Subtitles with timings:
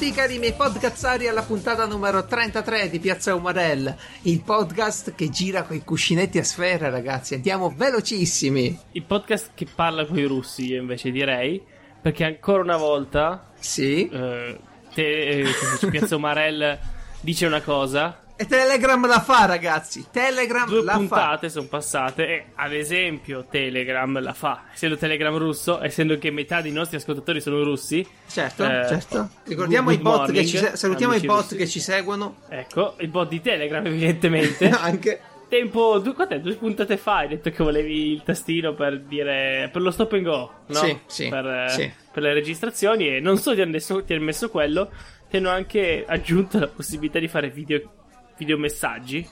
[0.00, 5.64] benvenuti cari miei podcazzari alla puntata numero 33 di Piazza Umarell, il podcast che gira
[5.64, 8.78] coi cuscinetti a sfera ragazzi, andiamo velocissimi.
[8.92, 11.62] Il podcast che parla con i russi io invece direi,
[12.00, 13.50] perché ancora una volta...
[13.58, 14.08] Sì.
[14.08, 14.58] Eh,
[14.94, 15.44] te, eh,
[15.90, 16.78] Piazza Umarell
[17.20, 20.06] dice una cosa e Telegram la fa, ragazzi.
[20.10, 20.96] Telegram Due la fa.
[20.96, 24.64] Due puntate sono passate e, ad esempio, Telegram la fa.
[24.72, 28.06] Essendo Telegram russo, essendo che metà dei nostri ascoltatori sono russi.
[28.26, 29.28] Certo, eh, certo.
[29.44, 31.56] Ricordiamo i bot morning, che ci se- salutiamo i bot russi.
[31.56, 32.36] che ci seguono.
[32.48, 34.70] Ecco, il bot di Telegram, evidentemente.
[34.72, 35.20] Anche.
[35.46, 36.40] Tempo, due, quant'è?
[36.40, 40.22] due puntate fa hai detto che volevi il tastino per dire per lo stop and
[40.22, 40.74] go, no?
[40.74, 41.92] Sì, sì, per, sì.
[42.10, 44.90] per le registrazioni e non solo ti hanno, messo, ti hanno messo quello,
[45.28, 47.99] ti hanno anche aggiunto la possibilità di fare video
[48.40, 49.28] videomessaggi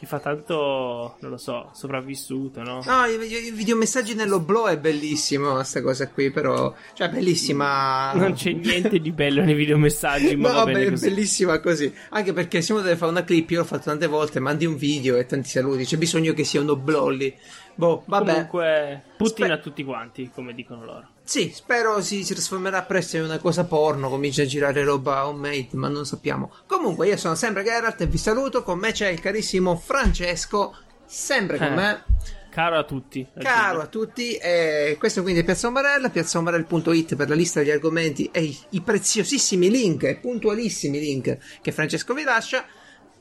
[0.00, 2.82] che fa tanto, non lo so, sopravvissuto, no?
[2.86, 8.10] No, i, videomessaggi nell'oblò è bellissimo, questa cosa qui, però, cioè, bellissima.
[8.14, 11.06] Non c'è niente di bello nei videomessaggi, ma no, è così.
[11.06, 11.92] bellissima così.
[12.08, 14.76] Anche perché se uno deve fare una clip, io l'ho fatto tante volte, mandi un
[14.76, 17.36] video e tanti saluti, c'è bisogno che sia un oblò lì.
[17.74, 18.46] Boh, vabbè.
[18.46, 21.08] Comunque, Putin Spe- a tutti quanti, come dicono loro.
[21.30, 25.68] Sì, spero si, si, trasformerà presto in una cosa porno, comincia a girare roba homemade,
[25.74, 26.52] ma non sappiamo.
[26.66, 28.64] Comunque, io sono sempre Geralt e vi saluto.
[28.64, 30.74] Con me c'è il carissimo Francesco,
[31.06, 32.04] sempre con eh, me.
[32.50, 33.24] Caro a tutti.
[33.38, 34.34] Caro a tutti.
[34.38, 38.80] E questo quindi è Piazza Omarella, piazzaomarella.it per la lista degli argomenti e i, i
[38.80, 42.64] preziosissimi link, puntualissimi link che Francesco vi lascia.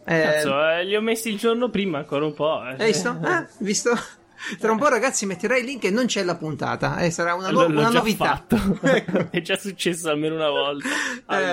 [0.03, 2.59] Eh, Cazzo, eh, li ho messi il giorno prima ancora un po'.
[2.69, 2.83] Eh.
[2.83, 3.09] Hai visto?
[3.21, 3.91] Ah, visto?
[4.59, 6.98] Tra un po', ragazzi, metterai il link e non c'è la puntata.
[7.00, 8.45] Eh, sarà una, no- una novità.
[8.82, 9.28] ecco.
[9.30, 10.88] È già successo almeno una volta.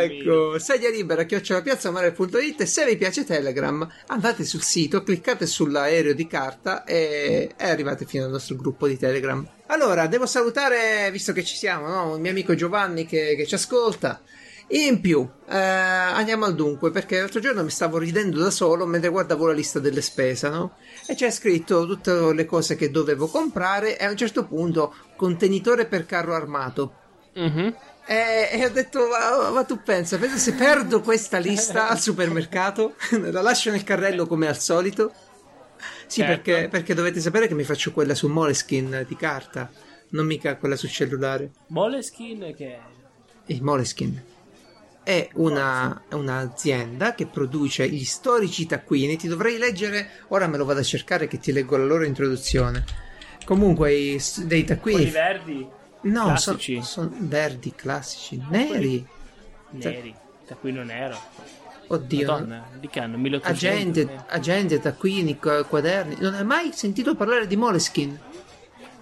[0.02, 2.62] ecco, sedia libera, chiocciolapiazzamare.it.
[2.62, 8.24] Se vi piace Telegram, andate sul sito, cliccate sull'aereo di carta e, e arrivate fino
[8.24, 9.46] al nostro gruppo di Telegram.
[9.66, 12.14] Allora, devo salutare, visto che ci siamo, no?
[12.14, 14.20] il mio amico Giovanni che, che ci ascolta.
[14.68, 19.10] In più, eh, andiamo al dunque, perché l'altro giorno mi stavo ridendo da solo mentre
[19.10, 20.76] guardavo la lista delle spese, no?
[21.06, 25.86] E c'è scritto tutte le cose che dovevo comprare e a un certo punto contenitore
[25.86, 26.94] per carro armato.
[27.38, 27.68] Mm-hmm.
[28.08, 32.94] E, e, ho detto, ma, ma, tu pensa, pensa se perdo questa lista al supermercato,
[33.30, 35.12] la lascio nel carrello come al solito?
[36.06, 36.42] Sì, certo.
[36.42, 39.70] perché, perché dovete sapere che mi faccio quella su Moleskin di carta,
[40.10, 41.50] non mica quella sul cellulare.
[41.68, 42.78] Moleskin che?
[43.46, 44.34] Il Moleskin
[45.06, 49.16] è una, un'azienda che produce gli storici taccuini.
[49.16, 52.84] Ti dovrei leggere, ora me lo vado a cercare che ti leggo la loro introduzione.
[53.44, 54.98] Comunque, i, dei taccuini.
[54.98, 55.68] Quelli verdi?
[56.00, 59.06] No, sono son verdi classici, neri.
[59.70, 60.12] Neri,
[60.44, 61.16] taccuino nero.
[61.86, 63.16] Oddio, Madonna, di che anno?
[63.16, 64.00] 1800?
[64.00, 66.16] Agente, agente, taccuini, quaderni.
[66.18, 68.18] Non hai mai sentito parlare di Moleskin?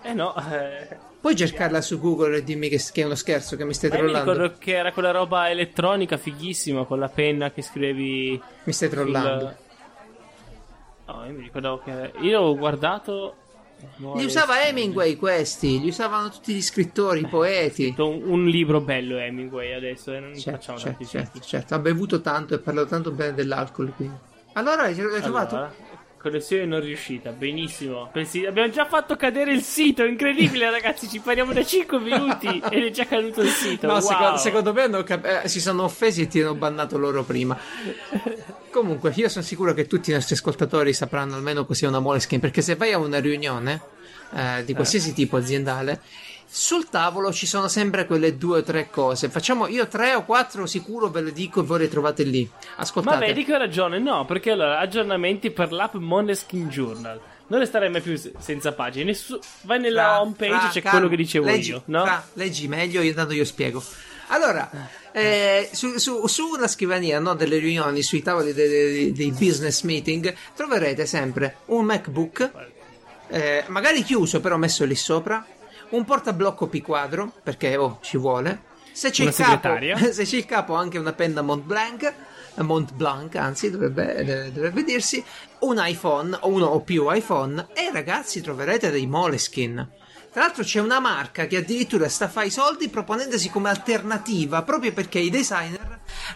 [0.03, 3.65] Eh no, eh, Puoi cercarla su Google e dimmi che, che è uno scherzo, che
[3.65, 4.31] mi stai Ma trollando?
[4.31, 8.39] Mi ricordo che era quella roba elettronica fighissima con la penna che scrivevi.
[8.65, 9.39] Mi stai trollando?
[9.39, 9.57] Sul...
[11.07, 12.13] No, io mi ricordo che.
[12.21, 13.37] Io ho guardato.
[14.17, 17.95] Li usava Hemingway questi, li usavano tutti gli scrittori, i poeti.
[17.97, 21.79] Un, un, libro bello Hemingway adesso, e eh, non certo, facciamo certo, certo, certo, ha
[21.79, 24.17] bevuto tanto e parlato tanto bene dell'alcol, quindi.
[24.53, 25.73] Allora, l'hai allora, trovato?
[26.25, 28.09] Connessione non riuscita, benissimo.
[28.11, 32.83] Pensi, abbiamo già fatto cadere il sito, incredibile ragazzi, ci parliamo da 5 minuti ed
[32.83, 33.87] è già caduto il sito.
[33.87, 34.01] No, wow.
[34.01, 37.59] secondo, secondo, me cap- eh, si sono offesi e ti hanno bannato loro prima.
[38.73, 42.63] Comunque, io sono sicuro che tutti i nostri ascoltatori sapranno almeno cos'è una Moleskin, perché
[42.63, 43.83] se vai a una riunione
[44.35, 45.13] eh, di qualsiasi eh.
[45.13, 46.01] tipo aziendale
[46.57, 49.29] sul tavolo ci sono sempre quelle due o tre cose.
[49.29, 52.49] Facciamo io tre o quattro sicuro ve le dico e voi le trovate lì.
[52.77, 53.19] Ascoltate.
[53.19, 57.21] Ma vedi che ho ragione, no, perché allora aggiornamenti per l'app Moneskin Journal.
[57.49, 59.07] Non resterei mai più senza pagine.
[59.07, 62.05] Nessu- vai nella fra, home page, c'è quello che dicevo leggi, io, no?
[62.05, 63.83] Fra, leggi meglio, io tanto io spiego.
[64.29, 64.71] Allora,
[65.11, 69.83] eh, su, su, su, una scrivania no, delle riunioni, sui tavoli dei, dei, dei business
[69.83, 72.51] meeting, troverete sempre un MacBook,
[73.27, 75.45] eh, magari chiuso, però messo lì sopra,
[75.95, 78.73] un portablocco P quadro, perché oh, ci vuole.
[78.93, 79.69] Se c'è, il capo,
[80.13, 82.13] se c'è il capo, anche una penna Mont Blanc.
[82.59, 85.25] Mont Blanc, anzi, dovrebbe, dovrebbe dirsi
[85.61, 87.69] un iPhone o uno o più iPhone.
[87.73, 90.03] E ragazzi, troverete dei Moleskin
[90.35, 94.65] tra l'altro c'è una marca che addirittura sta a fare i soldi proponendosi come alternativa
[94.65, 95.84] proprio perché i designer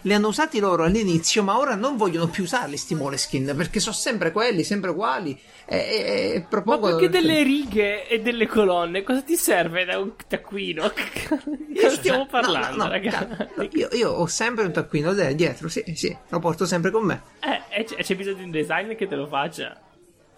[0.03, 3.95] li hanno usati loro all'inizio ma ora non vogliono più usarli sti Moleskin perché sono
[3.95, 6.93] sempre quelli, sempre uguali e, e, e propongono...
[6.93, 9.03] Ma perché delle righe e delle colonne?
[9.03, 10.91] Cosa ti serve da un taccuino?
[10.91, 16.15] Cosa stiamo parlando no, no, no, io, io, ho sempre un taccuino dietro, sì, sì,
[16.29, 17.21] lo porto sempre con me.
[17.39, 19.79] Eh, e c'è, c'è bisogno di un designer che te lo faccia?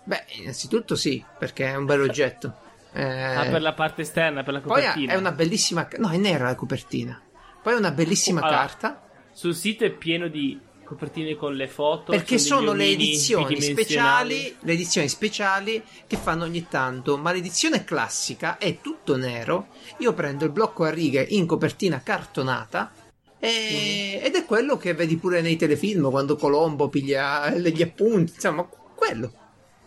[0.04, 2.69] Beh, innanzitutto sì, perché è un bel oggetto.
[2.94, 5.06] Eh, ah, per la parte esterna, per la copertina.
[5.06, 5.88] Poi è una bellissima.
[5.98, 7.22] No, è nera la copertina.
[7.62, 9.01] Poi è una bellissima oh, carta.
[9.33, 12.12] Sul sito è pieno di copertine con le foto.
[12.12, 18.57] Perché sono le edizioni speciali, le edizioni speciali che fanno ogni tanto, ma l'edizione classica
[18.57, 19.68] è tutto nero.
[20.00, 22.92] Io prendo il blocco a righe in copertina cartonata.
[23.44, 28.69] e- ed è quello che vedi pure nei telefilm quando Colombo piglia gli appunti, insomma,
[28.95, 29.33] quello.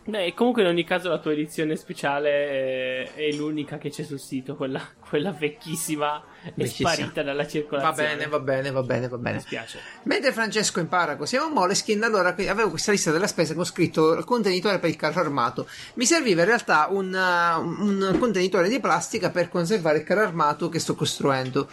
[0.06, 4.20] Beh, comunque in ogni caso la tua edizione speciale è, è l'unica che c'è sul
[4.20, 6.90] sito, quella, quella vecchissima è Vecchissima.
[6.92, 8.08] sparita dalla Va circolazione.
[8.16, 9.36] bene, va bene, va bene, va Mi bene.
[9.38, 9.78] dispiace.
[10.02, 14.24] Mentre Francesco impara cosiamo Moleskin, allora avevo questa lista della spesa che ho scritto il
[14.24, 15.66] contenitore per il carro armato.
[15.94, 20.68] Mi serviva in realtà un, uh, un contenitore di plastica per conservare il carro armato
[20.68, 21.66] che sto costruendo.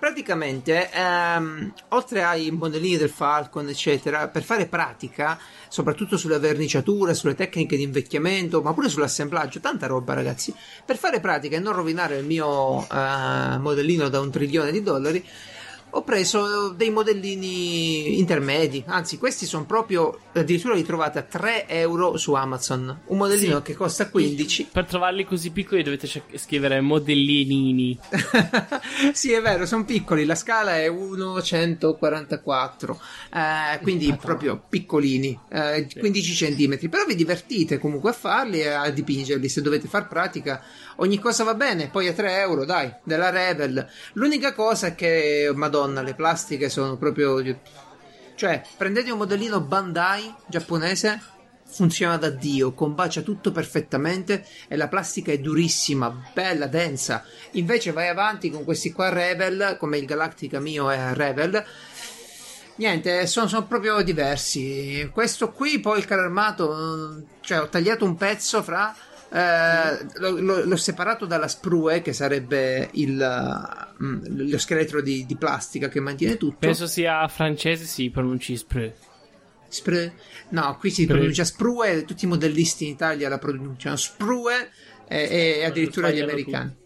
[0.00, 5.38] Praticamente, ehm, oltre ai modellini del Falcon, eccetera, per fare pratica,
[5.68, 10.54] soprattutto sulle verniciature, sulle tecniche di invecchiamento, ma pure sull'assemblaggio, tanta roba, ragazzi.
[10.86, 15.22] Per fare pratica e non rovinare il mio eh, modellino da un trilione di dollari,
[15.90, 22.16] ho preso dei modellini intermedi, anzi questi sono proprio, addirittura li trovate a 3 euro
[22.16, 23.62] su Amazon, un modellino Sì.
[23.62, 24.68] che costa 15.
[24.72, 27.98] Per trovarli così piccoli dovete scrivere modellinini.
[29.12, 33.00] sì è vero, sono piccoli, la scala è 1,144,
[33.32, 34.24] eh, quindi Madonna.
[34.24, 39.62] proprio piccolini, eh, 15 centimetri, però vi divertite comunque a farli e a dipingerli, se
[39.62, 40.62] dovete far pratica
[40.96, 45.78] ogni cosa va bene, poi a 3 euro dai, della Rebel, l'unica cosa che, madonna,
[45.86, 47.42] le plastiche sono proprio...
[48.34, 51.20] Cioè, prendete un modellino Bandai giapponese,
[51.64, 57.22] funziona da Dio, combacia tutto perfettamente e la plastica è durissima, bella, densa.
[57.52, 61.64] Invece vai avanti con questi qua Rebel, come il Galactica mio è Rebel.
[62.76, 65.10] Niente, sono, sono proprio diversi.
[65.12, 68.96] Questo qui, poi il carro armato, eh, cioè ho tagliato un pezzo fra.
[69.32, 73.16] Eh, l'ho, separato dalla sprue, che sarebbe il,
[74.02, 76.56] mm, lo scheletro di, di plastica che mantiene tutto.
[76.58, 78.96] Penso sia francese, si pronunci spre.
[79.68, 80.14] Spre-
[80.48, 84.70] No, qui si Spre- pronuncia sprue, tutti i modellisti in Italia la pronunciano sprue
[85.06, 86.76] e, e addirittura gli americani.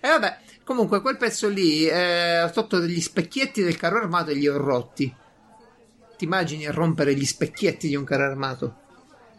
[0.00, 4.34] E vabbè, comunque quel pezzo lì, eh, ho tolto degli specchietti del carro armato e
[4.34, 5.14] li ho rotti.
[6.16, 8.76] Ti immagini rompere gli specchietti di un carro armato?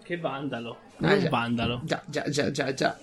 [0.03, 0.85] Che vandalo.
[0.99, 1.29] Eh, un già.
[1.29, 1.81] vandalo.
[1.83, 2.97] Già, già, già, già, già.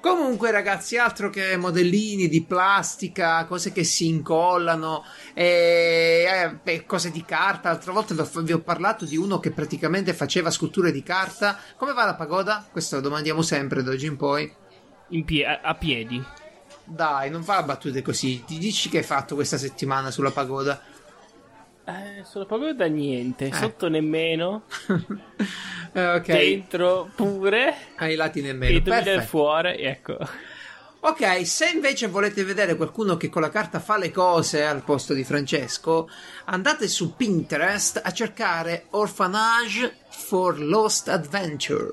[0.00, 5.04] Comunque, ragazzi, altro che modellini di plastica, cose che si incollano,
[5.34, 7.68] e, eh, beh, cose di carta.
[7.68, 11.58] L'altra volta vi ho, parlato di uno che praticamente faceva sculture di carta.
[11.76, 12.66] Come va la pagoda?
[12.70, 14.50] Questo lo domandiamo sempre da oggi in poi.
[15.08, 16.24] In pie- a, a piedi.
[16.84, 18.42] Dai, non fa battute così.
[18.46, 20.80] Ti dici che hai fatto questa settimana sulla pagoda?
[21.98, 23.46] Eh, sulla pagoda niente.
[23.46, 23.52] Eh.
[23.54, 24.62] Sotto nemmeno.
[25.92, 27.74] Eh, ok, Dentro pure.
[27.96, 28.72] ai lati E nemmeno.
[28.74, 29.20] del Perfetto.
[29.22, 29.82] fuori.
[29.82, 30.16] Ecco.
[31.00, 35.14] Ok, se invece volete vedere qualcuno che con la carta fa le cose al posto
[35.14, 36.08] di Francesco,
[36.44, 41.90] andate su Pinterest a cercare Orphanage for Lost Adventure.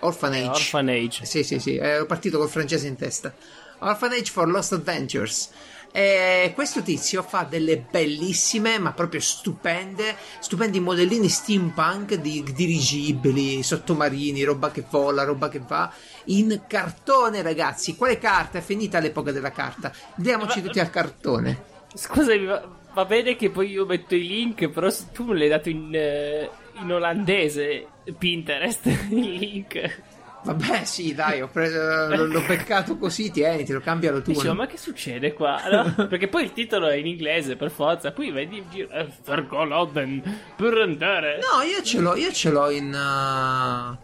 [0.00, 0.44] Orphanage.
[0.46, 1.24] Eh, Orphanage.
[1.24, 3.32] Sì, sì, sì, ero partito col francese in testa.
[3.78, 5.50] Orphanage for Lost Adventures.
[5.96, 14.42] E questo tizio fa delle bellissime, ma proprio stupende, stupendi modellini steampunk di dirigibili, sottomarini,
[14.42, 15.90] roba che vola, roba che va,
[16.24, 17.96] in cartone, ragazzi.
[17.96, 18.58] Quale carta?
[18.58, 19.90] È finita l'epoca della carta.
[20.14, 21.62] Diamoci Ma- tutti al cartone.
[21.94, 22.62] Scusami, va,
[22.92, 26.50] va bene che poi io metto i link, però tu me l'hai dato in, eh,
[26.78, 27.86] in olandese,
[28.18, 30.02] Pinterest, il link.
[30.46, 31.76] Vabbè, sì, dai, ho preso,
[32.14, 34.30] l'ho, l'ho beccato così, tienitelo, cambialo tu.
[34.30, 35.60] Dicevo, ma che succede qua?
[35.68, 36.06] No?
[36.06, 38.12] Perché poi il titolo è in inglese, per forza.
[38.12, 40.22] Qui vedi in giro, eh, Vergoloden,
[40.54, 41.40] per andare.
[41.40, 43.96] No, io ce l'ho, io ce l'ho in, uh,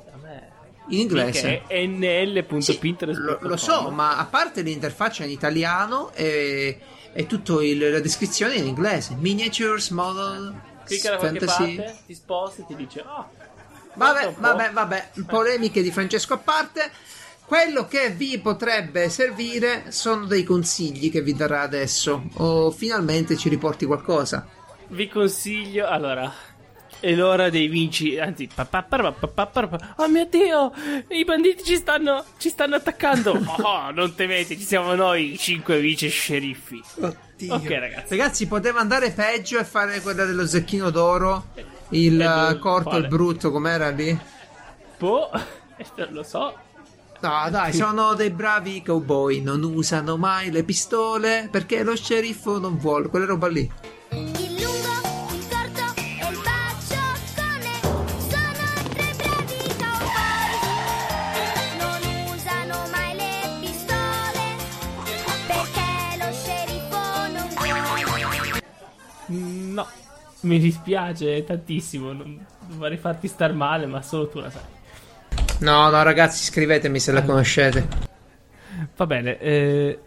[0.88, 1.62] in inglese.
[1.66, 3.20] È nl.pinterest.
[3.20, 6.76] Sì, lo, lo so, ma a parte l'interfaccia in italiano e,
[7.12, 9.14] e tutta la descrizione in inglese.
[9.16, 11.76] Miniatures, model, Clicca da qualche fantasy.
[11.76, 13.28] parte, ti sposti e ti dice, oh,
[13.94, 16.90] Vabbè, vabbè, vabbè, polemiche di Francesco a parte.
[17.44, 22.22] Quello che vi potrebbe servire sono dei consigli che vi darà adesso.
[22.34, 24.46] O finalmente ci riporti qualcosa.
[24.88, 26.32] Vi consiglio, allora,
[27.02, 30.72] è l'ora dei vinci, anzi, oh mio Dio,
[31.08, 33.32] i banditi ci stanno, ci stanno attaccando.
[33.62, 36.80] Oh, non temete, ci siamo noi, i cinque vice sceriffi.
[37.00, 37.54] Oddio.
[37.54, 38.16] Ok, ragazzi.
[38.16, 41.46] Ragazzi, poteva andare peggio e fare quella dello zecchino d'oro.
[41.92, 43.04] Il eh, corto e quale?
[43.04, 44.18] il brutto, com'era lì?
[44.99, 45.30] Boh,
[45.96, 46.54] non lo so.
[47.20, 52.78] No, dai, sono dei bravi cowboy, non usano mai le pistole perché lo sceriffo non
[52.78, 53.70] vuole, quella roba lì.
[54.11, 54.90] Il lungo,
[55.30, 55.84] il corto
[56.28, 57.80] il baciocone
[58.28, 60.58] sono tre bravi cowboy.
[61.78, 62.00] Non
[62.34, 64.56] usano mai le pistole
[65.46, 66.99] perché lo sceriffo
[67.30, 68.61] non vuole.
[69.28, 70.01] No.
[70.42, 74.62] Mi dispiace tantissimo, non non vorrei farti star male, ma solo tu la sai.
[75.61, 77.87] No, no, ragazzi, scrivetemi se la conoscete.
[78.96, 79.99] Va bene, eh,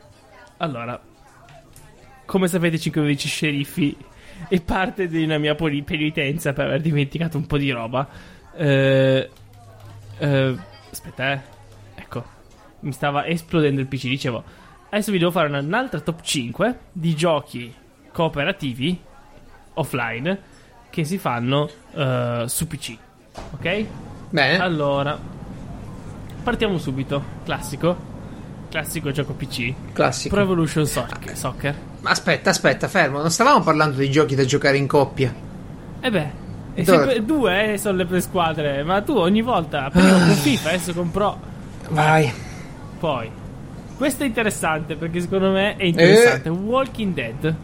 [0.58, 1.00] allora,
[2.26, 3.96] come sapete 512 sceriffi
[4.50, 8.08] è parte di una mia penitenza per aver dimenticato un po' di roba.
[8.56, 9.30] Eh,
[10.18, 10.56] eh,
[10.92, 11.42] aspetta, eh.
[11.96, 12.24] Ecco,
[12.82, 14.44] mi stava esplodendo il PC, dicevo.
[14.90, 17.74] Adesso vi devo fare una- un'altra top 5 di giochi
[18.12, 19.00] cooperativi
[19.76, 20.38] offline
[20.90, 22.98] che si fanno eh, su PC.
[23.52, 23.86] Ok?
[24.30, 24.58] Bene.
[24.60, 25.18] Allora,
[26.44, 27.22] partiamo subito.
[27.44, 28.14] Classico.
[28.70, 29.74] Classico gioco PC.
[29.94, 30.36] Classico.
[30.36, 31.76] Pro Evolution Soc- Soccer.
[32.02, 33.20] Ma Aspetta, aspetta, fermo.
[33.20, 35.34] Non stavamo parlando di giochi da giocare in coppia.
[36.02, 36.30] E beh,
[36.74, 38.84] e Dove- sempre- due eh, sono le squadre.
[38.84, 41.40] Ma tu ogni volta, prima con FIFA, adesso con Pro.
[41.90, 42.32] Vai.
[43.00, 43.30] Poi,
[43.98, 46.50] questo è interessante perché secondo me è interessante.
[46.50, 47.56] Walking Dead.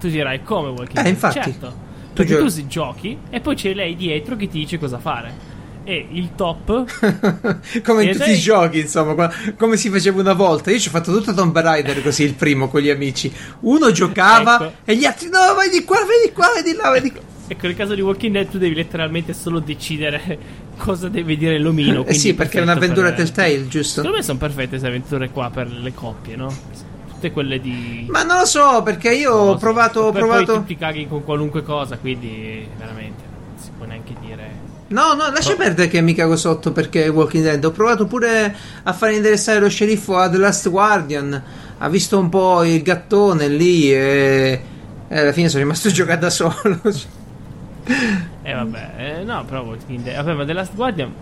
[0.00, 1.06] Tu dirai come Walking Eh, Dead?
[1.06, 1.40] infatti.
[1.42, 1.84] Certo.
[2.14, 5.54] Tu gio- tu si giochi e poi c'è lei dietro che ti dice cosa fare.
[5.84, 6.84] E il top
[7.84, 10.70] come in tutti dai- i giochi, insomma, come si faceva una volta.
[10.70, 13.32] Io ci ho fatto tutto Tomb Raider così, il primo con gli amici.
[13.60, 14.72] Uno giocava Ecco.
[14.84, 17.12] e gli altri no, vai di qua, vai di qua, vai di là, vai di
[17.12, 17.20] qua.
[17.48, 20.38] Ecco, nel caso di Walking Dead tu devi letteralmente solo decidere
[20.78, 22.04] cosa deve dire l'omino.
[22.04, 24.00] Eh sì, perché è un'avventura per- Telltale, giusto?
[24.00, 26.52] Secondo me sono perfette queste avventure qua per le coppie, no?
[27.26, 28.06] Tutte quelle di...
[28.08, 30.52] Ma non lo so, perché io ho provato, ho Poi- Poi provato...
[30.60, 34.64] tu ti caghi con qualunque cosa, quindi veramente non si può neanche dire...
[34.88, 35.56] No, no, lascia Oh.
[35.56, 37.64] perdere che mi cago sotto perché Walking Dead.
[37.64, 38.54] Ho provato pure
[38.84, 41.42] a fare interessare lo sceriffo a The Last Guardian.
[41.78, 44.62] Ha visto un po' il gattone lì e,
[45.08, 46.80] e alla fine sono rimasto a giocare da solo.
[48.42, 50.14] Eh vabbè, eh, no, però Walking Dead...
[50.16, 51.12] Vabbè, ma The Last Guardian...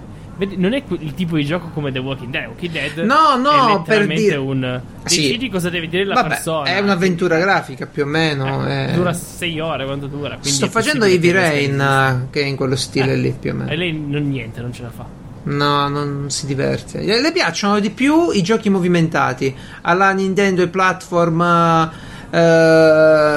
[0.56, 2.46] non è il tipo di gioco come The Walking Dead.
[2.48, 4.80] Walking Dead No, no, è per dire- un...
[5.04, 5.20] Sì.
[5.22, 6.64] Decidi cosa deve dire la Vabbè, persona.
[6.68, 8.66] è un'avventura grafica più o meno.
[8.66, 8.92] Eh, eh.
[8.92, 10.36] Dura 6 ore quanto dura.
[10.40, 13.16] Sto è facendo Heavy Rain, eh, che è in quello stile Eh.
[13.16, 13.74] lì più o E meno.
[13.74, 15.04] lei non niente, non ce la fa.
[15.46, 17.02] No, non si diverte.
[17.02, 19.54] Le, le piacciono di più i giochi movimentati.
[19.82, 21.90] Alla Nintendo e platform.
[22.30, 22.38] eh,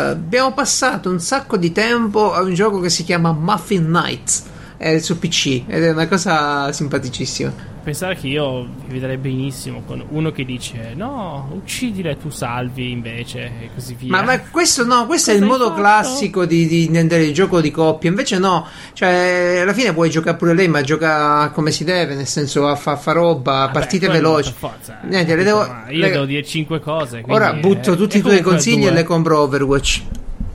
[0.10, 4.46] abbiamo passato un sacco di tempo a un gioco che si chiama Muffin Nights.
[4.78, 7.76] È su PC ed è una cosa simpaticissima.
[7.84, 12.92] Pensare che io mi vedrei benissimo con uno che dice no, uccidile e tu salvi
[12.92, 14.12] invece e così via.
[14.12, 15.80] Ma, ma questo no, questo è il Cosa modo fatto?
[15.82, 18.10] classico di, di intendere il gioco di coppia.
[18.10, 22.28] Invece no, cioè alla fine puoi giocare pure lei, ma gioca come si deve, nel
[22.28, 24.54] senso a fa, fa roba, Vabbè, partite veloci.
[24.56, 25.08] forza, eh.
[25.08, 27.24] Niente, le devo, io le- devo dire 5 cose.
[27.28, 28.90] Ora butto eh, tutti i tuoi consigli due.
[28.90, 30.02] e le compro Overwatch.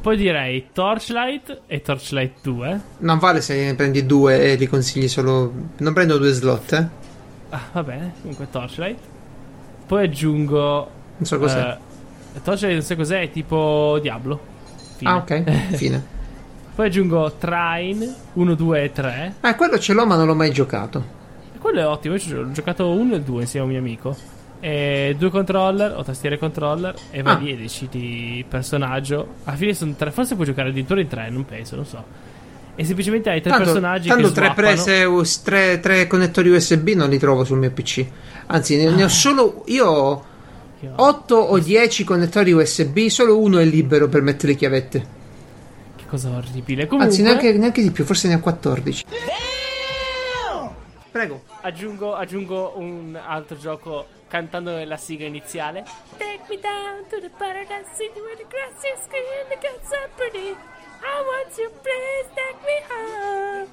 [0.02, 2.80] Poi direi Torchlight e Torchlight 2.
[2.98, 5.52] Non vale se ne prendi due e li consigli solo.
[5.76, 6.86] Non prendo due slot, eh.
[7.50, 8.98] Ah, va bene, comunque Torchlight.
[9.86, 10.90] Poi aggiungo.
[11.16, 11.78] Non so cos'è.
[12.34, 14.40] eh, Torchlight non so cos'è, è tipo Diablo.
[14.96, 15.10] Fine.
[15.10, 15.42] ah, ok.
[15.76, 16.04] Fine.
[16.74, 19.34] Poi aggiungo Trine 1, 2 e 3.
[19.40, 21.20] Ah, quello ce l'ho, ma non l'ho mai giocato.
[21.58, 24.16] Quello è ottimo, io ho giocato uno e due insieme a un mio amico.
[24.64, 27.38] E due controller, o tastiere controller, e vai Ah.
[27.38, 29.26] lì e decidi il personaggio.
[29.42, 32.04] Alla fine sono tre, forse puoi giocare addirittura in tre, non penso, non so.
[32.76, 35.08] E semplicemente hai tre Tanto, personaggi tanto che tre prese,
[35.42, 38.06] tre, tre connettori USB non li trovo sul mio PC.
[38.46, 38.94] Anzi, ne, Ah.
[38.94, 39.64] ne ho solo.
[39.66, 40.24] Io ho
[40.78, 45.06] Che ho- 8 o 10 connettori USB, solo uno è libero per mettere le chiavette.
[45.96, 46.86] Che cosa orribile.
[46.86, 49.04] Comunque, Anzi, neanche, neanche di più, forse ne ho 14.
[51.10, 51.42] Prego.
[51.60, 55.84] aggiungo, aggiungo un altro gioco cantando la sigla iniziale.
[56.16, 60.08] Take me down to the paradise city where the grass is green the cats are
[60.16, 60.56] pretty.
[61.04, 63.68] I want you, please take me home.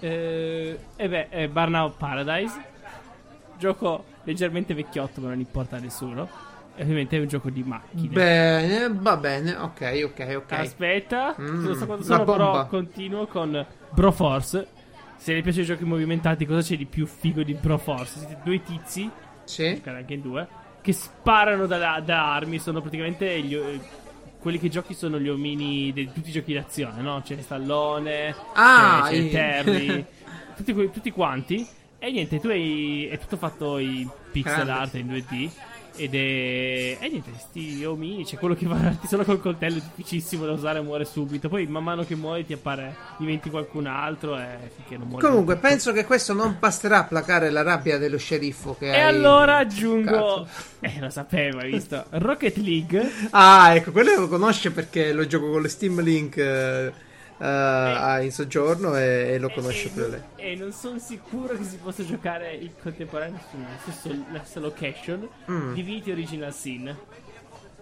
[0.00, 2.62] Eh, e beh, è Burnout Paradise.
[3.56, 6.53] Gioco leggermente vecchiotto, ma non importa a nessuno.
[6.76, 8.08] Ovviamente è un gioco di macchine.
[8.08, 9.54] Bene, va bene.
[9.54, 10.52] Ok, ok, ok.
[10.52, 14.66] Aspetta, Mm, non so quanto sono, però continuo con Broforce.
[15.16, 18.18] Se vi piace i giochi movimentati, cosa c'è di più figo di Broforce?
[18.18, 19.08] Siete due tizi,
[19.44, 19.80] Sì.
[19.84, 20.46] anche in due,
[20.80, 22.58] che sparano da, da armi.
[22.58, 23.80] Sono praticamente gli, eh,
[24.40, 27.22] quelli che giochi sono gli omini di tutti i giochi d'azione, no?
[27.24, 30.04] C'è Stallone, Ah, c'è, c'è Terry,
[30.56, 31.66] tutti, tutti quanti.
[31.98, 33.06] E niente, tu hai.
[33.10, 34.72] È tutto fatto in pixel Grande.
[34.72, 35.50] art in 2D.
[35.96, 36.96] Ed è.
[37.00, 38.24] E niente, sti omini.
[38.24, 41.48] C'è quello che va avanti solo col coltello, è difficilissimo da usare, muore subito.
[41.48, 42.96] Poi man mano che muori ti appare.
[43.18, 45.24] Diventi qualcun altro e finché non muori.
[45.24, 49.14] Comunque, penso che questo non basterà a placare la rabbia dello sceriffo che E hai-
[49.14, 50.10] allora aggiungo.
[50.44, 50.72] Cazzo.
[50.84, 52.04] Eh, lo sapevo, hai visto?
[52.10, 53.10] Rocket League.
[53.30, 56.36] Ah, ecco, quello lo conosce perché lo gioco con lo Steam Link.
[56.36, 56.92] eh,
[57.38, 60.20] eh, a- in soggiorno e, e lo conosce e, pure lei.
[60.36, 65.28] e non sono sicuro che si possa giocare in contemporanea sulla stessa, location.
[65.50, 65.74] Mm.
[65.74, 66.96] Divinity Original Sin.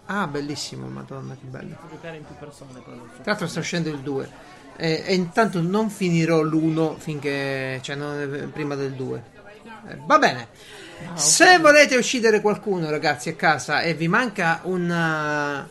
[0.06, 1.76] Ah, bellissimo, madonna, che bello.
[1.78, 2.72] Può giocare in più persone.
[2.72, 2.82] Tra
[3.24, 4.28] l'altro sta uscendo il 2.
[4.76, 7.78] E, e intanto non finirò l'1 finché.
[7.82, 9.22] cioè non- prima del 2.
[9.88, 10.48] Eh, va bene.
[11.06, 11.18] Ah, ok.
[11.20, 15.68] Se volete uccidere qualcuno, ragazzi, a casa e vi manca una,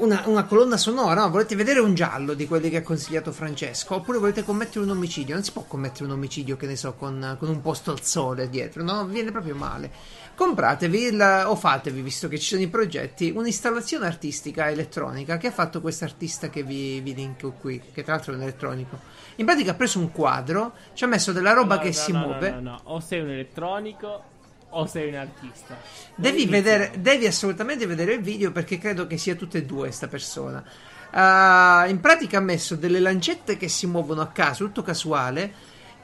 [0.00, 1.30] una, una colonna sonora, no?
[1.30, 5.34] volete vedere un giallo di quelli che ha consigliato Francesco, oppure volete commettere un omicidio,
[5.34, 8.48] non si può commettere un omicidio, che ne so, con, con un posto al sole
[8.48, 9.04] dietro, no?
[9.06, 9.90] Viene proprio male.
[10.34, 15.52] Compratevi il- o fatevi, visto che ci sono i progetti, un'installazione artistica elettronica che ha
[15.52, 18.98] fatto quest'artista che vi, vi linko qui, che tra l'altro è un elettronico.
[19.36, 22.12] In pratica ha preso un quadro, ci ha messo della roba No, che no, si
[22.12, 22.50] no, no, muove.
[22.50, 24.22] No, no, o sei un elettronico
[24.70, 25.76] o sei un artista.
[26.14, 30.08] Devi, vedere, devi assolutamente vedere il video perché credo che sia tutte e due sta
[30.08, 30.62] persona.
[31.10, 35.52] Ah, in pratica ha messo delle lancette che si muovono a caso, tutto casuale,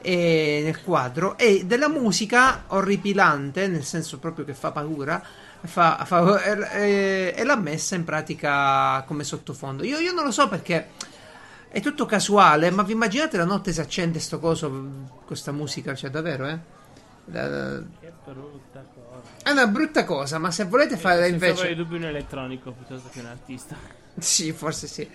[0.01, 5.21] e- nel quadro, e della musica orripilante, nel senso proprio che fa paura,
[5.61, 6.41] fa- fa-
[6.71, 9.83] e, e l'ha messa in pratica come sottofondo.
[9.83, 10.89] Io, io non lo so perché
[11.69, 14.89] è tutto casuale, ma vi immaginate la notte si accende sto coso,
[15.25, 16.59] questa musica, cioè davvero, eh?
[17.25, 17.81] Da-
[18.33, 19.29] brutta cosa.
[19.43, 21.59] È una brutta cosa, ma se volete fare Senza invece...
[21.61, 23.75] avere dubbi un elettronico piuttosto che un artista.
[24.17, 25.05] Sì, forse sì.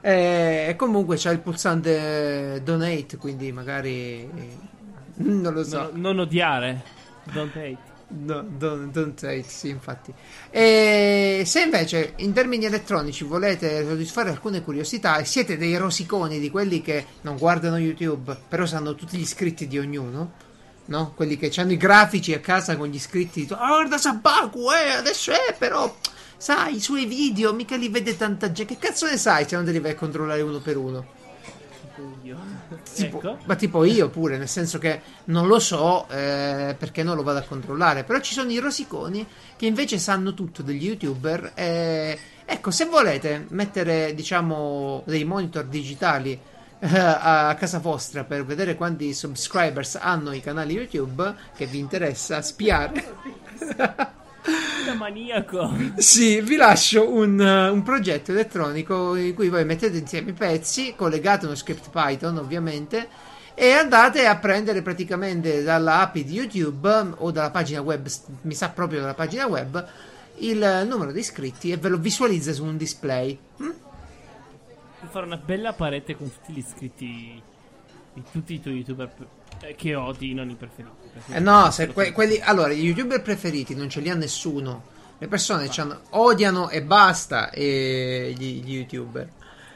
[0.00, 4.30] Eh, E comunque c'è il pulsante donate, quindi magari...
[4.32, 4.56] eh,
[5.16, 5.90] Non lo so.
[5.90, 6.82] Non, non odiare.
[7.32, 7.78] Don't hate.
[8.06, 10.14] No, don't, don't hate, sì, infatti.
[10.50, 16.48] E se invece in termini elettronici volete soddisfare alcune curiosità e siete dei rosiconi di
[16.50, 20.32] quelli che non guardano YouTube, però sanno tutti gli iscritti di ognuno,
[20.86, 21.12] no?
[21.14, 25.32] Quelli che hanno i grafici a casa con gli iscritti, ah, guarda Sabaku, eh, adesso
[25.32, 25.94] è però,
[26.36, 29.64] sai, i suoi video, mica li vede tanta gente, che cazzo ne sai se non
[29.64, 31.22] te li vai a controllare uno per uno?
[32.94, 33.38] Tipo ecco.
[33.44, 37.38] Ma tipo io pure, nel senso che non lo so eh, perché non lo vado
[37.38, 38.04] a controllare.
[38.04, 41.52] Però ci sono i rosiconi che invece sanno tutto degli youtuber.
[41.54, 46.53] e- ecco, se volete mettere, diciamo, dei monitor digitali eh,
[46.86, 53.04] a casa vostra per vedere quanti subscribers hanno i canali YouTube che vi interessa spiare.
[54.84, 55.74] Da maniaco.
[55.96, 61.46] Sì, vi lascio un, un progetto elettronico in cui voi mettete insieme i pezzi, collegate
[61.46, 63.08] uno script Python ovviamente,
[63.54, 68.06] e andate a prendere praticamente dalla API di YouTube um, o dalla pagina web,
[68.42, 69.86] mi sa proprio dalla pagina web,
[70.38, 73.38] il numero di iscritti e ve lo visualizza su un display.
[73.62, 73.70] Mm?
[75.04, 77.42] Puoi fare una bella parete con tutti gli iscritti
[78.14, 79.12] di tutti i tuoi youtuber
[79.60, 80.94] eh, che odi, non i preferiti.
[81.28, 84.92] Eh no, se que- quelli, allora, gli youtuber preferiti non ce li ha nessuno.
[85.18, 85.68] Le persone
[86.10, 89.28] odiano e basta e gli- gli youtuber.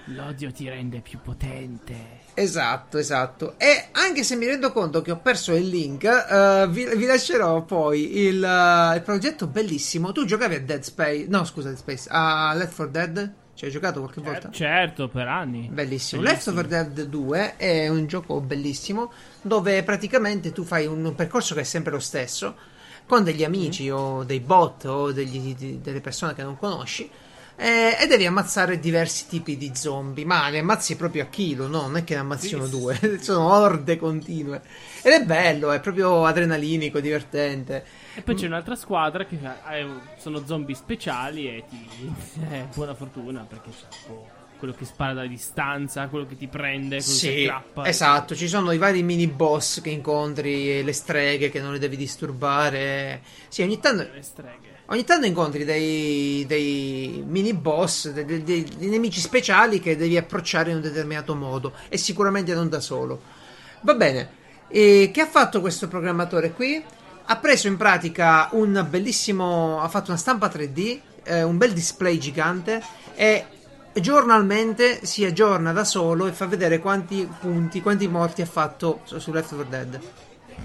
[0.06, 2.20] L'odio ti rende più potente.
[2.32, 3.58] Esatto, esatto.
[3.58, 7.62] E anche se mi rendo conto che ho perso il link, eh, vi, vi lascerò
[7.64, 10.12] poi il, eh, il progetto bellissimo.
[10.12, 11.26] Tu giocavi a Dead Space?
[11.28, 12.08] No, scusa, Dead Space.
[12.10, 13.32] A Left 4 Dead?
[13.58, 14.50] Ci hai giocato qualche volta?
[14.52, 15.68] Certo, per anni.
[15.68, 16.22] Bellissimo.
[16.22, 16.54] Bellissimo.
[16.60, 19.10] Left 4 Dead 2 è un gioco bellissimo
[19.42, 22.54] dove praticamente tu fai un percorso che è sempre lo stesso
[23.04, 27.10] con degli amici o dei bot o degli- delle persone che non conosci
[27.60, 31.82] eh, e devi ammazzare diversi tipi di zombie, ma ne ammazzi proprio a chilo, no?
[31.82, 34.62] Non è che ne ammazzi Sì, uno o sì, due, sono orde continue.
[35.02, 37.84] Ed è bello, è proprio adrenalinico, divertente.
[38.14, 39.38] E poi c'è un'altra squadra che
[39.70, 39.86] eh,
[40.18, 42.12] sono zombie speciali e ti.
[42.50, 47.02] eh, buona fortuna perché c'è tipo quello che spara da distanza, quello che ti prende,
[47.02, 47.88] quello che Sì, aggrappa.
[47.88, 51.78] esatto, ci sono i vari mini boss che incontri, e le streghe che non le
[51.78, 53.22] devi disturbare.
[53.48, 54.67] Sì, ogni tanto, Le streghe.
[54.90, 60.70] Ogni tanto incontri dei, dei mini boss, dei, dei- dei- nemici speciali che devi approcciare
[60.70, 63.20] in un determinato modo e sicuramente non da solo.
[63.82, 64.30] Va bene,
[64.68, 66.82] e che ha fatto questo programmatore qui?
[67.30, 72.16] Ha preso in pratica un bellissimo, ha fatto una stampa 3D, eh, un bel display
[72.18, 72.82] gigante
[73.14, 73.44] e
[73.92, 79.32] giornalmente si aggiorna da solo e fa vedere quanti punti, quanti morti ha fatto su
[79.32, 80.00] Left 4 Dead.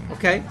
[0.08, 0.42] Ok?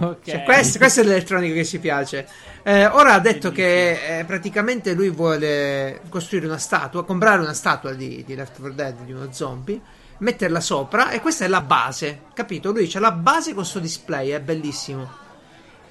[0.00, 0.30] Ok.
[0.30, 2.26] Cioè, questo, questo è l'elettronica che ci piace.
[2.62, 7.92] Eh, ora ha detto che eh, praticamente lui vuole costruire una statua, comprare una statua
[7.92, 9.80] di, di Left 4 Dead, di uno zombie,
[10.18, 12.70] metterla sopra e questa è la base, capito?
[12.70, 15.26] Lui c'ha la base con questo display, è bellissimo.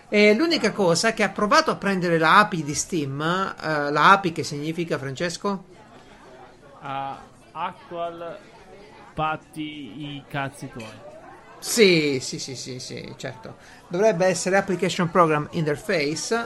[0.10, 4.32] E l'unica cosa che ha provato a prendere la API di Steam, eh, la API
[4.32, 5.66] che significa, Francesco?
[6.80, 7.20] A
[7.52, 8.38] Actual
[9.14, 11.07] patti i cazzi tuoi.
[11.60, 13.56] Sì, sì, sì, sì, sì, certo.
[13.88, 16.36] Dovrebbe essere Application Program Interface.
[16.36, 16.46] eh,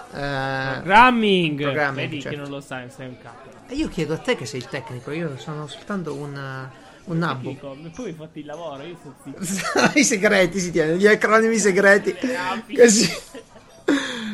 [0.82, 1.62] Programming!
[1.62, 2.38] programming, Vedi certo.
[2.38, 3.50] che non lo sai, sei un capo.
[3.68, 6.70] E io chiedo a te che sei il tecnico, io sono soltanto un,
[7.06, 7.54] Un nabbo.
[7.56, 9.92] Poi mi fate il lavoro, io sono zitto.
[10.00, 12.16] I segreti si tiene, gli acronimi segreti.
[12.76, 13.10] Così.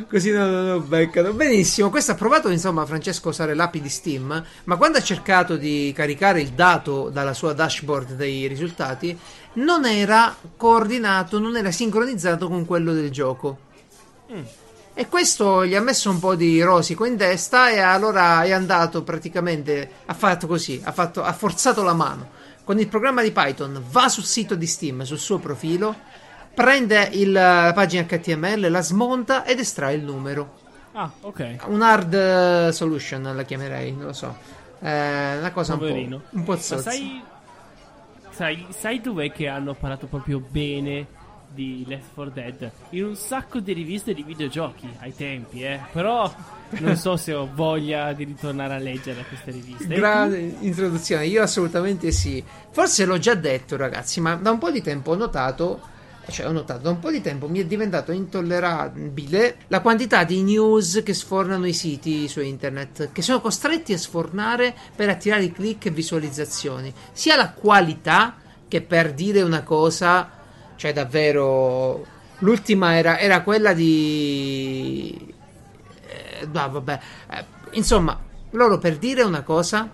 [0.09, 1.33] Così non lo beccano.
[1.33, 5.57] Benissimo, questo ha provato insomma Francesco a usare l'API di Steam, ma quando ha cercato
[5.57, 9.17] di caricare il dato dalla sua dashboard dei risultati,
[9.57, 13.59] non era coordinato, non era sincronizzato con quello del gioco.
[14.93, 19.03] E questo gli ha messo un po' di rosico in testa e allora è andato
[19.03, 22.29] praticamente, ha fatto così, ha, fatto, ha forzato la mano.
[22.63, 25.95] Con il programma di Python va sul sito di Steam, sul suo profilo,
[26.53, 30.55] prende il- la pagina HTML, la smonta ed estrae il numero.
[30.93, 31.57] Ah, ok.
[31.67, 34.35] Un hard solution la chiamerei, non lo so.
[34.79, 35.85] Eh, una cosa un po',
[36.31, 36.81] un po' Ma zozza.
[36.91, 37.21] sai,
[38.37, 41.07] sai, sai dov'è che hanno parlato proprio bene
[41.49, 42.71] di Left 4 Dead?
[42.91, 45.79] In un sacco di riviste di videogiochi ai tempi, eh.
[45.91, 46.31] Però
[46.79, 49.87] non so se ho voglia di ritornare a leggere queste riviste.
[49.95, 52.43] Grande introduzione, io assolutamente sì.
[52.69, 55.95] Forse l'ho già detto, ragazzi, ma da un po' di tempo ho notato.
[56.29, 60.41] Cioè, ho notato da un po' di tempo mi è diventato intollerabile la quantità di
[60.43, 65.85] news che sfornano i siti su internet, che sono costretti a sfornare per attirare click
[65.85, 66.93] e visualizzazioni.
[67.13, 68.35] Sia la qualità
[68.67, 70.29] che per dire una cosa,
[70.75, 72.15] cioè davvero.
[72.39, 75.33] L'ultima era, era quella di.
[76.07, 76.99] Eh, no, vabbè.
[77.31, 78.19] Eh, insomma,
[78.51, 79.89] loro per dire una cosa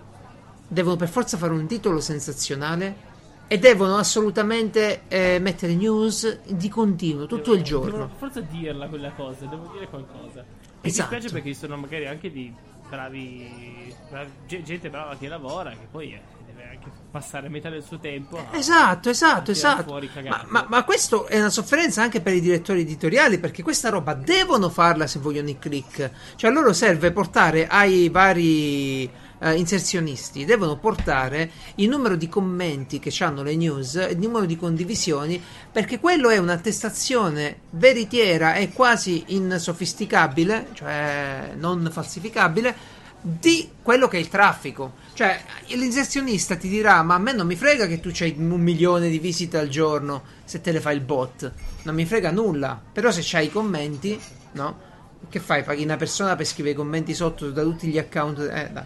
[0.66, 3.12] devono per forza fare un titolo sensazionale
[3.54, 8.10] e devono assolutamente eh, mettere news di continuo tutto il Devono giorno.
[8.18, 10.40] forza dirla quella cosa, devo dire qualcosa.
[10.80, 11.10] E Esatto.
[11.14, 12.52] mi spiace perché ci sono magari anche di
[12.88, 17.84] bravi, bravi- ge- gente brava che lavora che poi eh, deve anche passare metà del
[17.84, 20.00] suo tempo a, Esatto, esatto, esatto.
[20.28, 24.14] Ma, ma, ma questo è una sofferenza anche per i direttori editoriali perché questa roba
[24.14, 26.10] devono farla se vogliono i click.
[26.34, 32.98] Cioè a loro serve portare ai vari eh, inserzionisti, devono portare il numero di commenti
[32.98, 39.24] che hanno le news, il numero di condivisioni, perché quello è un'attestazione veritiera e quasi
[39.28, 44.92] insofisticabile, cioè non falsificabile, di quello che è il traffico.
[45.14, 49.08] Cioè, l'inserzionista ti dirà: Ma a me non mi frega che tu c'hai un milione
[49.08, 51.50] di visite al giorno se te le fa il bot.
[51.84, 52.78] Non mi frega nulla.
[52.92, 54.20] Però se c'hai i commenti,
[54.52, 54.92] no?
[55.28, 55.62] Che fai?
[55.62, 58.38] Paghi una persona per scrivere i commenti sotto da tutti gli account.
[58.40, 58.84] Eh, dai.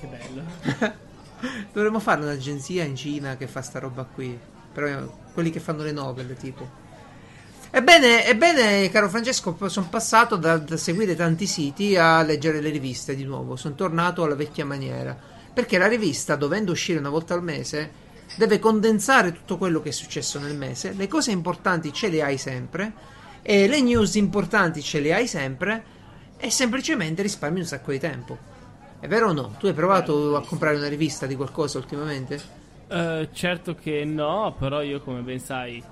[0.00, 1.00] Che bello.
[1.72, 4.38] Dovremmo fare un'agenzia in Cina che fa sta roba qui.
[4.72, 6.80] Però eh, quelli che fanno le novel, tipo.
[7.70, 13.14] Ebbene, ebbene, caro Francesco, sono passato da, da seguire tanti siti a leggere le riviste
[13.14, 13.56] di nuovo.
[13.56, 15.16] Sono tornato alla vecchia maniera.
[15.52, 17.90] Perché la rivista, dovendo uscire una volta al mese,
[18.36, 20.92] deve condensare tutto quello che è successo nel mese.
[20.92, 22.92] Le cose importanti ce le hai sempre.
[23.42, 25.84] E le news importanti ce le hai sempre.
[26.38, 28.36] E semplicemente risparmi un sacco di tempo.
[28.98, 29.54] È vero o no?
[29.58, 32.40] Tu hai provato a comprare una rivista di qualcosa ultimamente?
[32.88, 35.82] Eh, certo che no, però io come ben sai,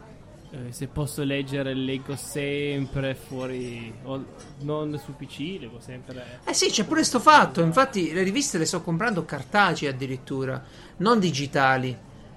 [0.51, 4.25] eh, se posso leggere leggo sempre fuori, o
[4.61, 6.41] non su PC, leggo sempre...
[6.45, 7.63] Eh sì, c'è pure sto fatto.
[7.63, 10.63] Infatti, le riviste le sto comprando cartacee addirittura,
[10.99, 11.97] non digitali.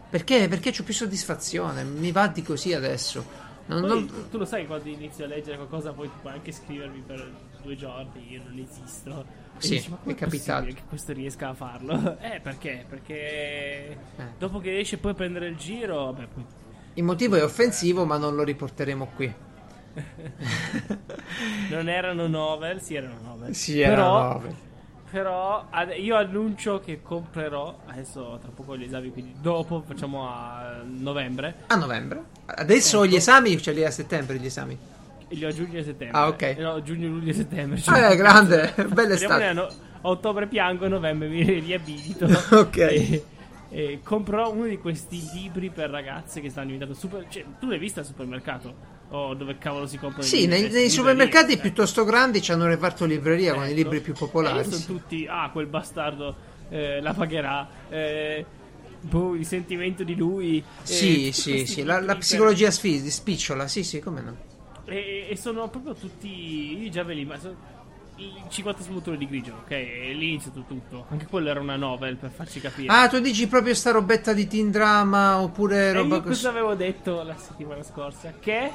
[0.10, 0.48] Perché?
[0.48, 1.84] Perché c'ho più soddisfazione.
[1.84, 3.43] Mi va di così adesso.
[3.66, 7.02] Non- Poi, non- tu lo sai quando inizio a leggere qualcosa poi puoi anche scrivermi
[7.06, 9.26] per due giorni, io non esisto.
[9.58, 10.60] E Sì, dici, ma è capitato.
[10.60, 12.18] possibile che questo riesca a farlo?
[12.20, 12.86] Eh, perché?
[12.90, 13.98] Perché
[14.38, 16.46] dopo che riesce poi a prendere il giro, vabbè, poi
[16.96, 19.34] Il motivo è offensivo, ma non lo riporteremo qui.
[21.70, 23.56] non erano novel, sì erano novel.
[23.56, 24.56] Sì, però, era novel.
[25.14, 31.54] Però io annuncio che comprerò, adesso tra poco gli esami, quindi dopo facciamo a novembre,
[31.68, 32.24] A novembre.
[32.46, 33.06] Adesso Ecco.
[33.06, 34.76] gli esami, ce li hai a settembre gli esami.
[35.28, 36.18] li ho a giugno e settembre.
[36.20, 36.56] Ah, ok.
[36.58, 37.80] No, giugno, luglio e settembre.
[37.80, 39.46] Eh, grande, bella estate.
[39.46, 39.70] a
[40.02, 42.26] ottobre piango, novembre mi riabilito.
[42.50, 42.78] Ok.
[42.78, 43.24] E,
[43.70, 47.28] e comprerò uno di questi libri per ragazze che stanno diventando super.
[47.30, 48.74] Cioè, tu l'hai vista al supermercato?
[49.16, 51.58] O dove cavolo si comprano i Sì, nei, nei supermercati eh.
[51.58, 53.76] piuttosto grandi c'hanno un reparto libreria con i Ecco.
[53.76, 54.64] libri più popolari.
[54.64, 56.36] sono tutti, ah, quel bastardo
[56.70, 57.68] eh, la pagherà.
[57.90, 58.44] Eh,
[59.02, 60.58] boh, il sentimento di lui.
[60.58, 64.36] eh, Sì, sì, sì, la, la per- psicologia sfi- spicciola, sì, sì, come no.
[64.86, 66.90] E, e sono proprio tutti.
[66.92, 67.24] Ve li.
[67.26, 67.56] Ma sono
[68.16, 69.72] i 50 sfumature di grigio, ok?
[69.72, 71.06] E lì inizia tutto.
[71.10, 72.92] Anche quello era una novel per farci capire.
[72.92, 76.34] Ah, tu dici proprio sta robetta di teen drama oppure e roba io così?
[76.34, 78.34] cosa avevo detto la settimana scorsa?
[78.40, 78.72] Che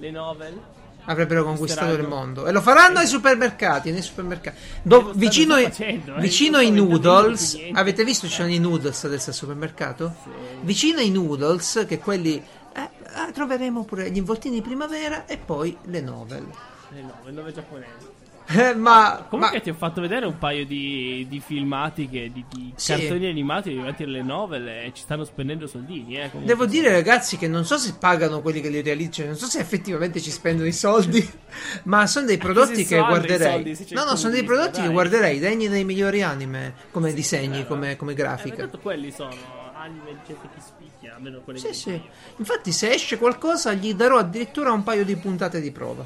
[0.00, 0.60] le novel.
[1.04, 2.46] Avrebbero conquistato il mondo.
[2.46, 4.58] E lo faranno ai supermercati, nei supermercati.
[4.82, 7.58] Do- vicino facendo, eh, vicino ai noodles.
[7.72, 10.14] Avete visto ci sono i noodles adesso al supermercato?
[10.22, 10.30] Sì.
[10.60, 12.36] Vicino ai noodles, che quelli...
[12.36, 16.46] eh, ah, troveremo pure gli involtini di primavera e poi le novel.
[16.90, 18.18] Le novel, nove giapponesi.
[18.52, 22.44] Eh, ma, Comunque ma- ti ho fatto vedere un paio di, di filmati che, di,
[22.48, 22.92] di Sì.
[22.96, 26.16] cartoni animati davanti alle novel e ci stanno spendendo soldini.
[26.18, 26.30] Eh.
[26.42, 29.60] Devo dire, ragazzi, che non so se pagano quelli che li realizzano, non so se
[29.60, 31.28] effettivamente ci spendono i soldi,
[31.84, 33.74] ma sono dei prodotti che guarderei.
[33.76, 34.92] soldi no, no, sono dei prodotti che dai.
[34.92, 37.66] guarderei, degni dei migliori anime, come disegni, vero.
[37.68, 38.56] come, come Eh, grafica.
[38.56, 39.30] tanto quelli sono
[39.74, 42.00] anime di gente che spicchia, almeno quelli Sì, che sì.
[42.38, 46.04] Infatti, se esce qualcosa, gli darò addirittura un paio di puntate di prova.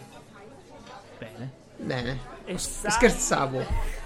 [1.18, 1.50] Bene.
[1.78, 2.32] Bene.
[2.44, 3.64] E sai- Scherzavo.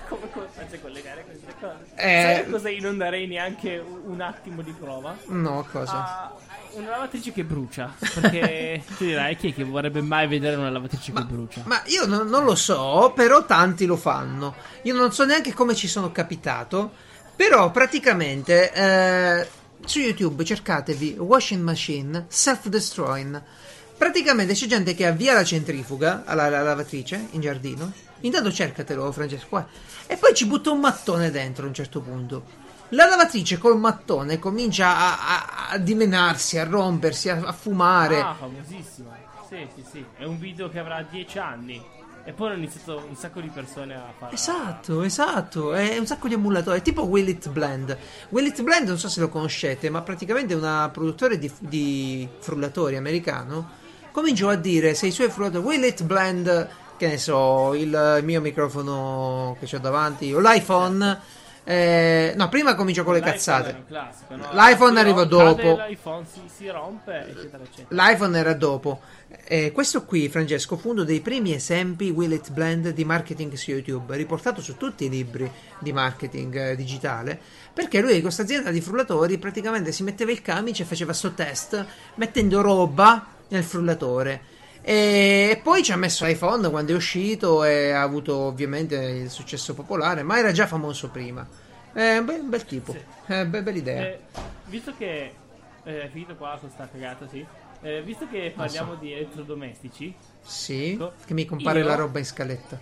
[0.08, 1.76] Come, come faccio a collegare queste cose?
[1.96, 2.42] Eh.
[2.42, 5.14] Sai cosa io non darei neanche un attimo di prova?
[5.26, 5.92] No, cosa?
[5.92, 6.34] Ah,
[6.72, 7.92] una lavatrice che brucia.
[8.14, 11.62] Perché tu dirai chi è che vorrebbe mai vedere una lavatrice che brucia?
[11.66, 14.54] Ma io non, non lo so, però tanti lo fanno.
[14.82, 16.90] Io non so neanche come ci sono capitato,
[17.36, 19.48] però praticamente eh,
[19.84, 23.42] su YouTube cercatevi washing machine self-destroying.
[23.98, 27.92] Praticamente c'è gente che avvia la centrifuga alla, alla lavatrice in giardino.
[28.20, 29.66] Intanto cercatelo, Francesco.
[30.06, 32.66] E poi ci butta un mattone dentro a un certo punto.
[32.90, 38.20] La lavatrice col mattone comincia a, a- a dimenarsi, a rompersi, a, a fumare.
[38.20, 39.16] Ah, famosissima.
[39.48, 40.04] Sì, sì, sì.
[40.16, 41.82] È un video che avrà 10 anni.
[42.24, 44.34] E poi hanno iniziato un sacco di persone a fare.
[44.34, 47.96] Esatto, esatto, è un sacco di emulatori, è tipo Will It Blend.
[48.30, 52.28] Will It Blend non so se lo conoscete, ma praticamente è una produttore di, di
[52.40, 53.70] frullatori americano.
[54.12, 58.40] Cominciò a dire se i suoi frullatori Will It Blend, che ne so, il mio
[58.42, 61.20] microfono che ho davanti, o l'iPhone.
[61.64, 63.84] eh, no, prima cominciò con le L'iPhone cazzate.
[63.86, 64.48] classico, no?
[64.52, 65.76] L'iPhone rompe, dopo.
[65.86, 68.08] L'iPhone si, si rompe, eccetera, eccetera.
[68.08, 69.00] L'iPhone era dopo.
[69.44, 73.70] Eh, questo qui, Francesco, fu uno dei primi esempi Will It Blend di marketing su
[73.70, 77.38] YouTube, riportato su tutti i libri di marketing eh, digitale,
[77.74, 81.84] perché lui questa azienda di frullatori praticamente si metteva il camice e faceva sto test
[82.14, 84.56] mettendo roba nel frullatore.
[84.90, 89.74] E poi ci ha messo iPhone quando è uscito e ha avuto ovviamente il successo
[89.74, 91.46] popolare, ma era già famoso prima.
[91.92, 92.96] È un bel, un bel tipo,
[93.26, 94.06] è be- bella idea.
[94.06, 94.20] Eh,
[94.64, 95.34] visto che
[95.84, 97.44] eh, è finito qua con sta cagata, sì.
[97.82, 102.24] Eh, visto che parliamo di elettrodomestici, Sì, ecco, che mi compare io- la roba in
[102.24, 102.80] scaletta.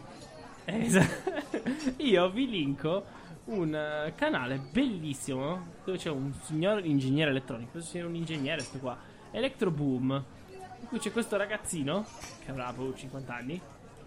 [0.64, 1.08] eh, esa-
[1.96, 3.04] io vi linko
[3.46, 8.78] un eh, canale bellissimo dove c'è un signor ingegnere elettronico, penso sia un ingegnere sto
[8.78, 8.96] qua,
[9.32, 10.24] Electro Boom,
[10.86, 12.06] in cui c'è questo ragazzino
[12.44, 13.60] che avrà boh, 50 anni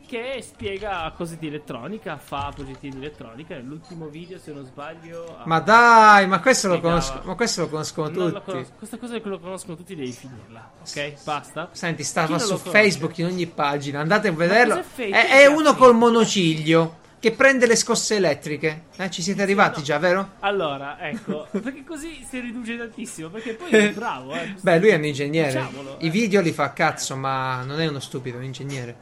[0.08, 3.54] che spiega cose di elettronica, fa progetti di elettronica.
[3.54, 8.10] Nell'ultimo video, se non sbaglio, Ma dai, ma questo lo conosco, ma questo lo conoscono
[8.10, 8.52] Non lo tutti.
[8.52, 8.72] conosco.
[8.76, 11.24] Questa cosa che lo conoscono tutti devi finirla, ok?
[11.24, 11.70] Basta.
[11.74, 12.58] Senti, stava su?
[12.58, 14.84] Facebook in ogni pagina, andate a vederlo.
[14.96, 18.84] È, è uno col monociglio che prende le scosse elettriche.
[18.96, 19.86] Eh, ci siete arrivati no.
[19.86, 20.32] già, vero?
[20.40, 23.30] Allora, ecco, perché così si riduce tantissimo.
[23.30, 24.56] Perché poi è bravo, eh.
[24.60, 25.48] Beh, lui è un ingegnere.
[25.48, 26.10] Diciamolo, I eh.
[26.10, 28.96] video li fa cazzo, ma non è uno stupido, è un ingegnere.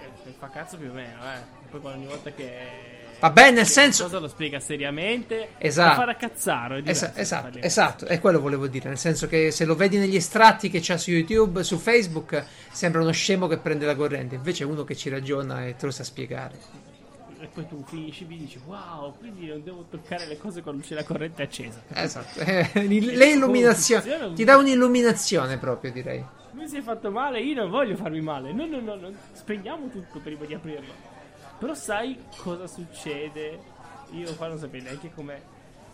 [0.00, 1.60] Eh, Fa cazzo più o meno, eh.
[1.70, 2.90] Poi ogni volta che.
[3.20, 5.50] Vabbè, nel senso- Cosa lo spiega seriamente.
[5.58, 5.90] Esatto.
[5.90, 6.80] Fa fare a cazzaro.
[6.84, 8.88] Esa- esatto, esatto, è quello volevo dire.
[8.88, 13.00] Nel senso che se lo vedi negli estratti che c'ha su YouTube, su Facebook, sembra
[13.00, 14.34] uno scemo che prende la corrente.
[14.34, 16.90] Invece è uno che ci ragiona e te lo sa spiegare.
[17.42, 20.80] E poi tu finisci e mi dici, wow, quindi non devo toccare le cose quando
[20.80, 21.82] c'è la corrente accesa.
[21.92, 24.34] Esatto, eh, le illuminazioni.
[24.34, 26.24] Ti dà un'illuminazione proprio, direi.
[26.52, 28.52] Mi si è fatto male, io non voglio farmi male.
[28.52, 29.12] No, no, no, no.
[29.32, 30.92] spegniamo tutto prima di aprirlo.
[31.58, 33.58] Però sai cosa succede?
[34.12, 35.42] Io qua non sapevo neanche come.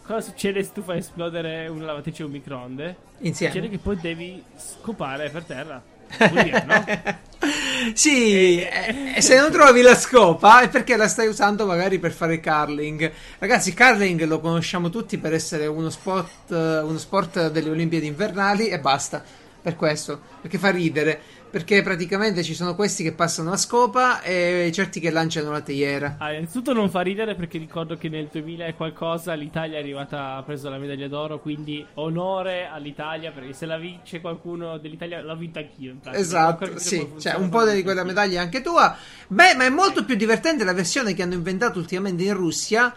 [0.03, 2.97] Cosa succede se tu fai esplodere una lavatrice o un microonde?
[3.21, 3.55] Insieme.
[3.55, 5.83] Succede che poi devi scopare per terra.
[6.15, 6.85] Pulire, no?
[7.95, 12.13] Sì, e, e se non trovi la scopa è perché la stai usando magari per
[12.13, 13.11] fare curling.
[13.39, 18.69] Ragazzi, curling lo conosciamo tutti per essere uno sport, eh, uno sport delle Olimpiadi invernali
[18.69, 19.23] e basta.
[19.61, 21.21] Per questo, perché fa ridere.
[21.51, 26.17] Perché praticamente ci sono questi che passano la scopa e certi che lanciano la teiera.
[26.19, 30.35] Ah, innanzitutto non fa ridere perché ricordo che nel 2000 e qualcosa l'Italia è arrivata,
[30.35, 35.37] ha preso la medaglia d'oro, quindi onore all'Italia perché se la vince qualcuno dell'Italia l'ho
[35.37, 35.93] vinta anch'io.
[35.93, 36.23] In pratica.
[36.23, 38.95] Esatto, sì, cioè un po' di quella medaglia è anche tua.
[39.29, 42.95] Beh, ma è molto più divertente la versione che hanno inventato ultimamente in Russia,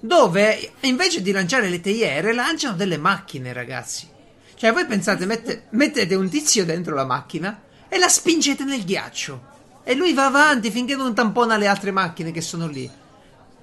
[0.00, 4.08] dove invece di lanciare le teiere lanciano delle macchine, ragazzi.
[4.54, 9.48] Cioè, voi pensate, mette- mettete un tizio dentro la macchina e la spingete nel ghiaccio.
[9.84, 12.88] E lui va avanti finché non tampona le altre macchine che sono lì.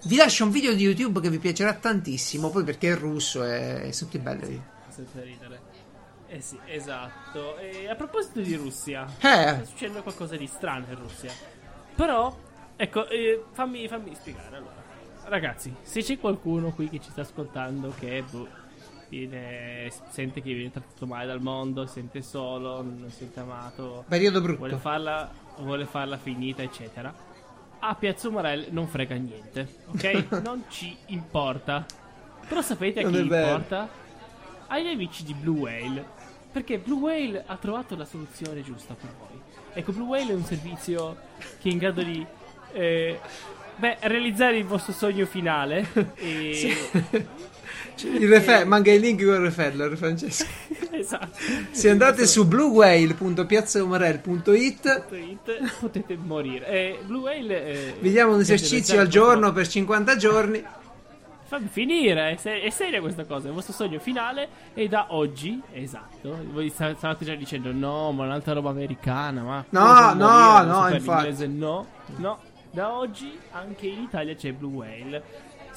[0.03, 3.89] Vi lascio un video di YouTube che vi piacerà tantissimo, poi perché è russo e,
[3.93, 4.61] sono tutti belli.
[4.89, 5.61] Senza ridere.
[6.27, 7.57] Eh sì, esatto.
[7.57, 9.13] E a proposito di Russia, Eh.
[9.19, 11.31] sta succedendo qualcosa di strano in Russia.
[11.95, 12.37] Però,
[12.75, 14.57] ecco, eh, fammi, fammi spiegare.
[14.57, 14.83] Allora,
[15.25, 18.47] ragazzi, se c'è qualcuno qui che ci sta ascoltando che boh,
[19.09, 24.03] viene, sente che viene trattato male dal mondo, si sente solo, non si sente amato,
[24.07, 24.77] Periodo vuole brutto.
[24.77, 27.13] farla, vuole farla finita, eccetera.
[27.79, 30.41] a Piazza Umarell non frega niente, ok?
[30.43, 31.85] non ci importa.
[32.47, 33.89] Però sapete a Non chi importa?
[34.67, 36.05] Agli amici di Blue Whale.
[36.51, 39.39] Perché Blue Whale ha trovato la soluzione giusta per voi.
[39.73, 41.17] Ecco, Blue Whale è un servizio
[41.59, 42.25] che è in grado di
[42.73, 43.19] eh,
[43.75, 45.85] beh, realizzare il vostro sogno finale.
[46.15, 46.77] E...
[48.03, 50.45] Il refer- manca il link con il referral, Francesco.
[50.91, 51.29] esatto.
[51.71, 56.67] Se andate su bluewhale.piazzaumarell.it It, potete morire.
[56.67, 57.65] Eh, Blue Whale.
[57.65, 60.63] eh, vi diamo un esercizio al giorno per 50 giorni.
[61.47, 63.47] Fammi finire, è, se- è seria questa cosa.
[63.47, 65.61] Il vostro sogno finale è da oggi.
[65.71, 66.37] Esatto.
[66.51, 69.41] Voi sta- stavate già dicendo no, ma è un'altra roba americana.
[69.43, 71.47] Ma No, no, morire, no, infatti.
[71.47, 72.39] No, no.
[72.69, 75.23] Da oggi anche in Italia c'è Blue Whale.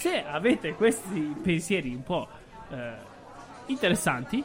[0.00, 2.26] Se avete questi pensieri un po'
[2.70, 2.92] eh,
[3.66, 4.42] interessanti,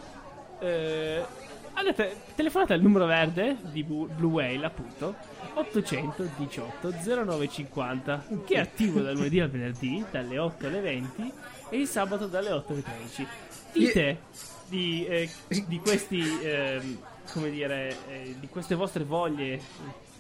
[0.59, 1.23] eh,
[1.71, 5.15] andate, telefonate al numero verde di Blue Whale, appunto
[5.53, 11.31] 818 0950, che è attivo dal lunedì al venerdì, dalle 8 alle 20
[11.69, 13.27] e il sabato dalle 8 alle 13.
[13.71, 14.17] Dite
[14.67, 15.29] di, eh,
[15.67, 16.99] di questi, ehm,
[17.31, 19.61] come dire, eh, di queste vostre voglie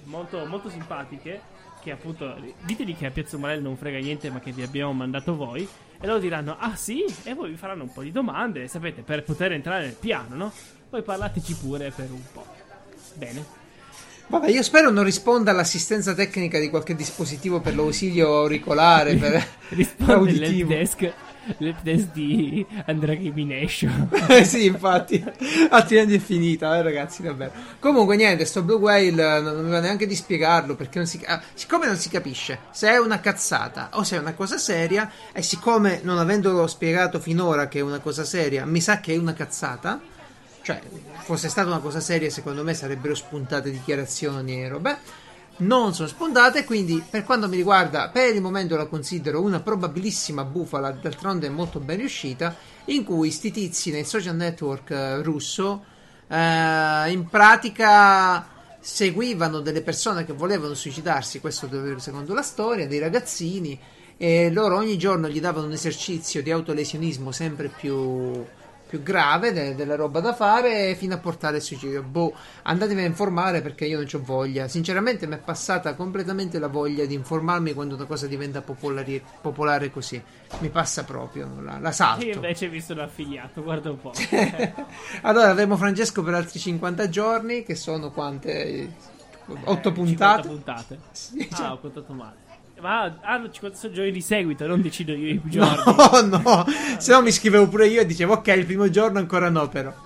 [0.05, 1.41] molto, molto simpatiche
[1.85, 5.35] che appunto diteli che a Piazza Umarell non frega niente ma che vi abbiamo mandato
[5.35, 5.67] voi
[6.01, 9.23] e loro diranno ah sì e poi vi faranno un po' di domande sapete per
[9.23, 10.51] poter entrare nel piano no?
[10.89, 12.45] poi parlateci pure per un po'
[13.13, 13.63] bene
[14.27, 19.33] Vabbè, io spero non risponda all'assistenza tecnica di qualche dispositivo per l'ausilio auricolare, per
[19.69, 20.69] risponde l'help auditivo.
[20.69, 21.13] desk
[21.57, 25.23] l'help desk di Andrea Gimination Eh sì, infatti,
[25.69, 27.51] altrimenti è finita, eh, ragazzi, davvero.
[27.79, 31.07] Comunque, niente, sto Blue Whale eh, non, non mi va neanche di spiegarlo perché non
[31.07, 34.57] si, ah, siccome non si capisce se è una cazzata o se è una cosa
[34.57, 39.13] seria, e siccome non avendolo spiegato finora che è una cosa seria, mi sa che
[39.13, 40.13] è una cazzata.
[40.61, 40.81] Cioè,
[41.19, 44.97] fosse stata una cosa seria, secondo me sarebbero spuntate dichiarazioni e robe.
[45.57, 50.43] Non sono spuntate, quindi per quanto mi riguarda, per il momento la considero una probabilissima
[50.43, 52.53] bufala, d'altronde è molto ben riuscita,
[52.85, 55.85] in cui sti tizi nel social network eh, russo
[56.27, 58.47] eh, in pratica
[58.81, 63.79] seguivano delle persone che volevano suicidarsi, questo secondo la storia, dei ragazzini,
[64.17, 68.45] e loro ogni giorno gli davano un esercizio di autolesionismo sempre più,
[68.95, 72.01] più grave, de- della roba da fare, fino a portare al suicidio.
[72.03, 74.67] Boh, andatevi a informare perché io non ho voglia.
[74.67, 79.91] Sinceramente mi è passata completamente la voglia di informarmi quando una cosa diventa popolari- popolare
[79.91, 80.21] così.
[80.59, 82.25] Mi passa proprio, la, la salto.
[82.25, 84.13] io invece vi sono affiliato guarda un po'
[85.23, 88.93] allora avremo Francesco per altri 50 giorni, che sono quante?
[89.47, 90.47] 8 Eh, 50 puntate.
[90.47, 92.43] puntate Sì, cioè- ah ho contato male
[92.79, 96.65] ma hanno 56 giorni di seguito non decido io i giorni No, no,
[96.97, 99.93] se no mi scrivevo pure io e dicevo ok, il primo giorno ancora no, però.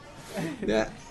[0.65, 1.07] Eh,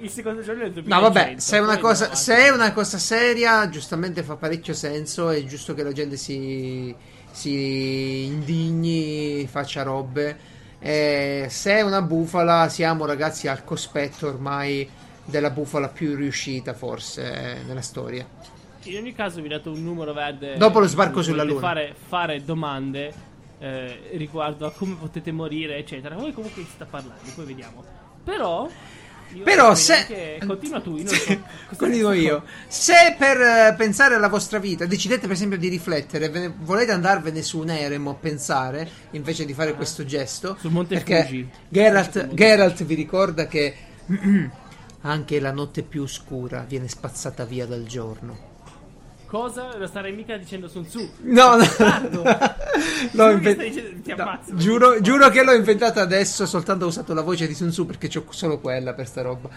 [0.00, 2.72] il secondo giorno del No, vabbè, 2100, se è, una cosa, no, se è una
[2.72, 5.30] cosa seria, giustamente fa parecchio senso.
[5.30, 6.92] È giusto che la gente si,
[7.30, 10.36] si indigni, faccia robe.
[10.80, 14.88] Eh, se è una bufala, siamo ragazzi al cospetto ormai
[15.24, 18.26] della bufala più riuscita, forse, eh, nella storia.
[18.84, 20.56] In ogni caso vi ho dato un numero verde.
[20.56, 21.60] Dopo lo sbarco sulla Luna.
[21.60, 23.30] Fare, fare domande
[23.62, 26.16] eh, riguardo a come potete morire, eccetera.
[26.16, 27.84] Voi comunque state parlando, poi vediamo.
[28.24, 28.68] Però.
[29.32, 30.38] io Però se...
[30.44, 31.40] continua tu, io so.
[31.76, 32.42] Continuo io.
[32.66, 37.40] Se per eh, pensare alla vostra vita decidete per esempio di riflettere, ne- volete andarvene
[37.42, 41.48] su un eremo a pensare, invece di fare questo gesto, Sul Monte perché Fuji.
[41.68, 43.74] Geralt, Geralt vi ricorda che
[45.02, 48.50] anche la notte più oscura viene spazzata via dal giorno.
[49.32, 49.78] Cosa?
[49.78, 51.08] Lo starei mica dicendo Sun Tzu.
[51.22, 51.64] No, no.
[51.64, 51.66] L'ho
[53.12, 54.54] Solo che inven- stai dicendo- ti no, ammazzo.
[54.56, 58.10] giuro, giuro che l'ho inventata adesso, soltanto ho usato la voce di Sun Tzu perché
[58.18, 59.48] ho solo quella per sta roba.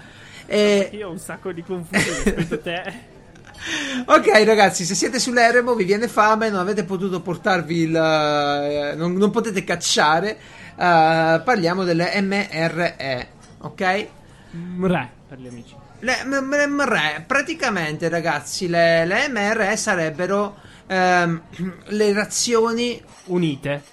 [0.45, 3.13] E- Io ho un sacco di confusione rispetto a te.
[4.05, 7.95] Ok ragazzi, se siete sull'eremo, vi viene fame, non avete potuto portarvi il...
[7.95, 10.37] eh, non, non potete cacciare,
[10.77, 13.27] eh, parliamo delle MRE,
[13.59, 14.07] ok?
[14.51, 15.75] Mre, per gli amici.
[16.05, 21.41] Le M- MRE, praticamente ragazzi, le, le MRE sarebbero ehm,
[21.87, 23.83] le razioni, Unite.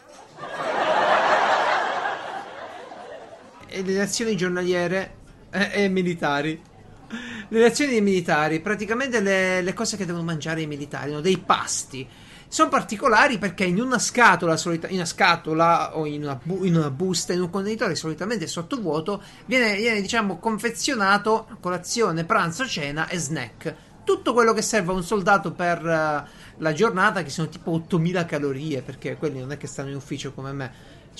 [3.70, 5.14] le razioni giornaliere
[5.50, 6.60] eh, e militari.
[7.48, 11.22] Le razioni dei militari, praticamente le, le cose che devono mangiare i militari, no?
[11.22, 12.06] dei pasti.
[12.53, 16.76] Sono particolari perché in una scatola, solita- in una scatola o in una, bu- in
[16.76, 23.16] una busta, in un contenitore solitamente sottovuoto, viene, viene diciamo confezionato colazione, pranzo, cena e
[23.16, 23.74] snack.
[24.05, 26.28] Tutto quello che serve a un soldato per eh,
[26.59, 30.34] la giornata, che sono tipo 8000 calorie, perché quelli non è che stanno in ufficio
[30.34, 30.72] come me,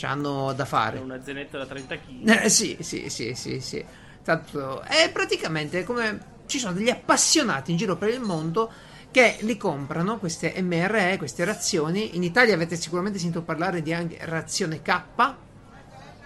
[0.03, 0.99] hanno da fare.
[0.99, 2.29] Una zenetta da 30 kg.
[2.45, 3.83] Eh, sì, sì, sì, sì, sì.
[4.23, 8.71] Tanto è praticamente come ci sono degli appassionati in giro per il mondo
[9.13, 12.17] che li comprano queste MRE, queste razioni.
[12.17, 15.01] In Italia avete sicuramente sentito parlare di anche razione K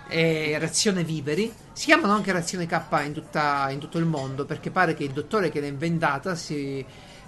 [0.08, 1.52] e razione viveri.
[1.72, 5.10] Si chiamano anche razione K in, tutta- in tutto il mondo perché pare che il
[5.10, 6.84] dottore che l'ha inventata, si-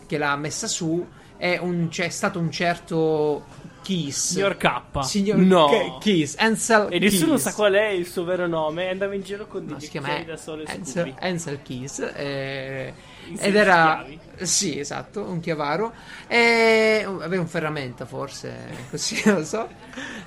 [0.07, 1.05] che l'ha messa su,
[1.37, 3.45] è, un, c'è stato un certo
[3.83, 4.33] Keys.
[4.35, 4.81] Signor K.
[5.05, 5.67] Signor no.
[5.69, 6.37] Ke- Keys.
[6.39, 7.43] Ansel E nessuno Keys.
[7.43, 10.23] sa qual è il suo vero nome andava in giro con dei No, si chiama
[10.25, 11.15] da sole Ansel.
[11.19, 12.93] Ansel Keys eh,
[13.37, 14.05] ed era
[14.41, 15.93] sì esatto un chiavaro
[16.29, 18.55] e aveva un ferramenta forse
[18.91, 19.68] così non lo so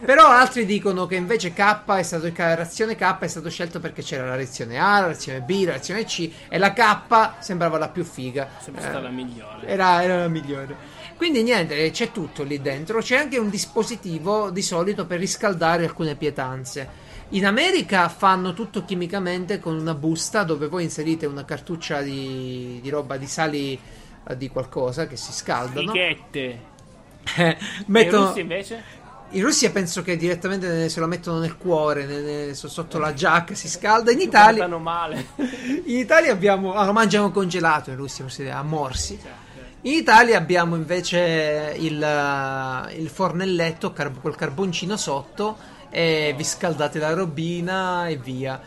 [0.04, 4.02] però altri dicono che invece K è stato la razione K è stato scelto perché
[4.02, 7.88] c'era la razione A la razione B la razione C e la K sembrava la
[7.90, 9.66] più figa Sempre Eh, stata la migliore.
[9.68, 10.76] era, era la migliore.
[11.16, 13.00] Quindi niente, c'è tutto lì dentro.
[13.00, 16.90] C'è anche un dispositivo di solito per riscaldare alcune pietanze.
[17.34, 22.90] In America fanno tutto chimicamente con una busta dove voi inserite una cartuccia di, di
[22.90, 23.80] roba di sali
[24.28, 25.92] eh, di qualcosa che si scaldano.
[25.92, 26.60] Fighette.
[27.38, 28.84] Eh, mettono- i russi invece?
[29.34, 33.14] in Russia penso che direttamente se lo mettono nel cuore, ne- ne- so- sotto la
[33.14, 34.12] giacca, si scalda.
[34.12, 35.28] In Italia, male.
[35.86, 36.74] in Italia abbiamo.
[36.74, 38.26] Ah, lo mangiano congelato in Russia,
[38.58, 39.18] a morsi.
[39.22, 39.50] Certo.
[39.84, 45.58] In Italia abbiamo invece il, il fornelletto col carboncino sotto
[45.92, 48.60] e vi scaldate la robina e via.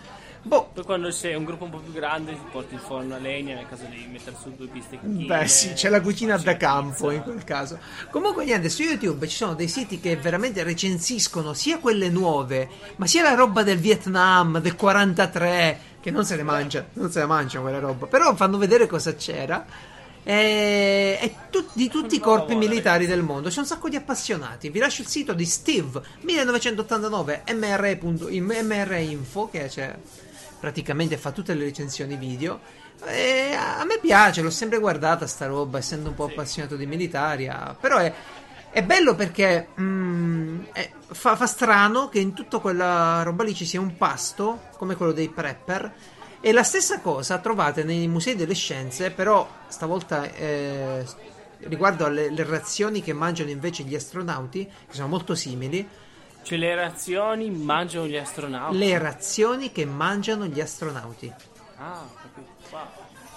[0.46, 3.18] Boh, Poi quando sei un gruppo un po' più grande ti porti il forno a
[3.18, 5.24] legna nel caso devi mettere su due bistecchine.
[5.24, 7.78] beh sì, c'è la cucina da campo in quel caso.
[8.10, 13.06] Comunque niente, su YouTube ci sono dei siti che veramente recensiscono sia quelle nuove, ma
[13.06, 17.26] sia la roba del Vietnam, del 43, che non se ne mangia, non se la
[17.26, 19.64] mangiano quella roba, però fanno vedere cosa c'era.
[20.26, 23.50] E, e tu- di tutti i corpi militari del mondo.
[23.50, 24.70] C'è un sacco di appassionati.
[24.70, 27.98] Vi lascio il sito di Steve 1989 MR.
[28.00, 29.94] MR Info che c'è
[30.58, 32.58] praticamente fa tutte le recensioni video.
[33.06, 37.50] E a me piace l'ho sempre guardata sta roba essendo un po' appassionato di militari
[37.78, 38.10] però è,
[38.70, 43.66] è bello perché mm, è- fa, fa strano che in tutta quella roba lì ci
[43.66, 45.92] sia un pasto come quello dei prepper
[46.46, 51.02] e la stessa cosa trovate nei musei delle scienze, però stavolta eh,
[51.60, 55.88] riguardo alle le razioni che mangiano invece gli astronauti, che sono molto simili,
[56.42, 58.76] Cioè le razioni mangiano gli astronauti.
[58.76, 61.32] le razioni che mangiano gli astronauti.
[61.78, 62.50] Ah, capito.
[62.72, 62.80] Wow.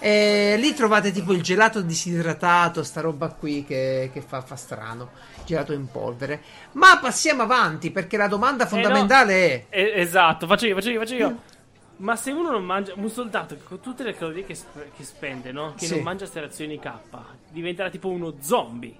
[0.00, 5.12] E lì trovate tipo il gelato disidratato, sta roba qui che, che fa, fa strano,
[5.46, 6.42] gelato in polvere.
[6.72, 9.64] Ma passiamo avanti perché la domanda fondamentale è...
[9.70, 11.56] Eh, esatto, faccio io, faccio io, faccio io.
[11.98, 15.04] Ma se uno non mangia, un soldato che con tutte le calorie che, sp- che
[15.04, 15.74] spende, no?
[15.76, 15.94] Che Sì.
[15.94, 16.90] non mangia queste razioni K,
[17.50, 18.94] diventerà tipo uno zombie.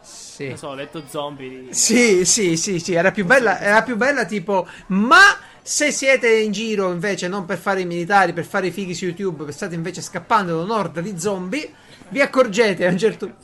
[0.00, 0.48] Sì.
[0.48, 1.48] Non so, ho letto zombie.
[1.66, 5.18] di- Sì, sì, sì, sì, era più bella, era più bella tipo, ma
[5.62, 9.06] se siete in giro invece non per fare i militari, per fare i fighi su
[9.06, 11.72] YouTube, state invece scappando da un'orda di zombie,
[12.08, 13.42] vi accorgete a un certo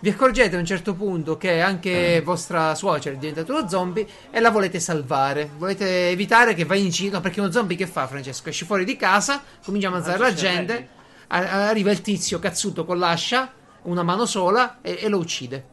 [0.00, 4.40] vi accorgete a un certo punto che anche vostra suocera è diventata uno zombie e
[4.40, 5.48] la volete salvare.
[5.56, 8.48] Volete evitare che vai in giro, perché uno zombie che fa, Francesco?
[8.48, 10.88] Esce fuori di casa, comincia a ammazzare la Mangia gente,
[11.28, 13.50] a- arriva il tizio cazzuto con l'ascia,
[13.82, 15.64] una mano sola e, e lo uccide.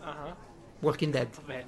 [0.00, 0.34] Ah,
[0.80, 1.28] Walking Dead.
[1.34, 1.64] vabbè.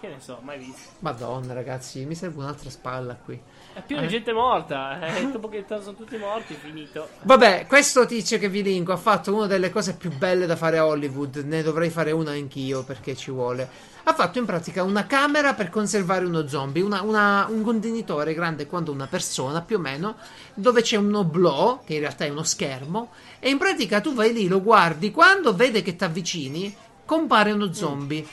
[0.00, 0.90] Che ne so, mai visto.
[0.98, 3.40] Madonna, ragazzi, mi serve un'altra spalla qui.
[3.74, 4.00] È Eh?
[4.00, 5.00] di gente morta.
[5.16, 7.08] Eh, dopo che sono tutti morti, è finito.
[7.22, 10.78] Vabbè, questo tizio che vi linko ha fatto una delle cose più belle da fare
[10.78, 11.42] a Hollywood.
[11.44, 13.68] Ne dovrei fare una anch'io perché ci vuole.
[14.04, 18.66] Ha fatto in pratica una camera per conservare uno zombie, una- una- un contenitore grande
[18.66, 20.16] quanto una persona più o meno,
[20.54, 23.10] dove c'è un oblò, che in realtà è uno schermo,
[23.40, 26.74] e in pratica tu vai lì, lo guardi, quando vede che ti avvicini,
[27.06, 28.24] compare uno zombie.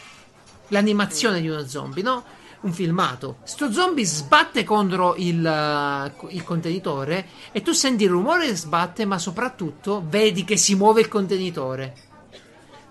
[0.68, 2.24] L'animazione di uno zombie, no?
[2.62, 3.38] Un filmato.
[3.44, 9.06] Sto zombie sbatte contro il, eh, il contenitore e tu senti il rumore che sbatte,
[9.06, 11.94] ma soprattutto vedi che si muove il contenitore.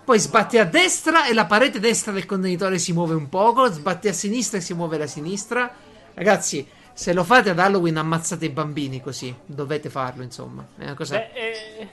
[0.05, 4.09] Poi sbatte a destra e la parete destra del contenitore si muove un poco, sbatte
[4.09, 5.73] a sinistra e si muove la sinistra.
[6.15, 10.67] Ragazzi, se lo fate ad Halloween ammazzate i bambini così, dovete farlo, insomma.
[10.77, 11.89] È una cosa Beh, eh,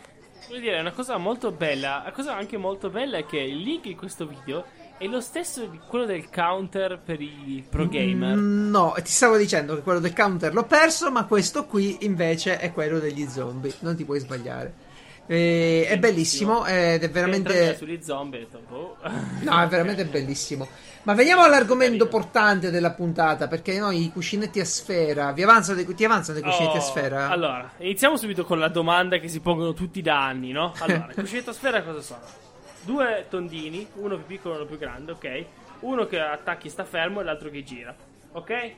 [0.59, 2.01] dire, è una cosa molto bella.
[2.05, 4.65] La cosa anche molto bella è che il link di questo video
[4.97, 8.35] è lo stesso di quello del counter per i pro gamer.
[8.35, 12.57] Mm, No, ti stavo dicendo che quello del counter l'ho perso, ma questo qui invece
[12.57, 13.73] è quello degli zombie.
[13.79, 14.85] Non ti puoi sbagliare.
[15.29, 17.75] E- è bellissimo ed è veramente.
[17.75, 18.97] sugli zombie, detto, boh.
[19.41, 20.67] No, è veramente bellissimo.
[21.03, 25.31] Ma veniamo all'argomento portante della puntata, perché noi i cuscinetti a sfera.
[25.31, 27.29] Vi avanzano dei, ti avanzano dei cuscinetti a Oh, sfera?
[27.29, 30.73] Allora, iniziamo subito con la domanda che si pongono tutti da anni, no?
[30.79, 32.19] Allora, cuscinetto a sfera cosa sono?
[32.87, 35.45] Due tondini, uno più piccolo e uno più grande, ok?
[35.81, 37.93] Uno che attacchi sta fermo e l'altro che gira,
[38.31, 38.71] ok?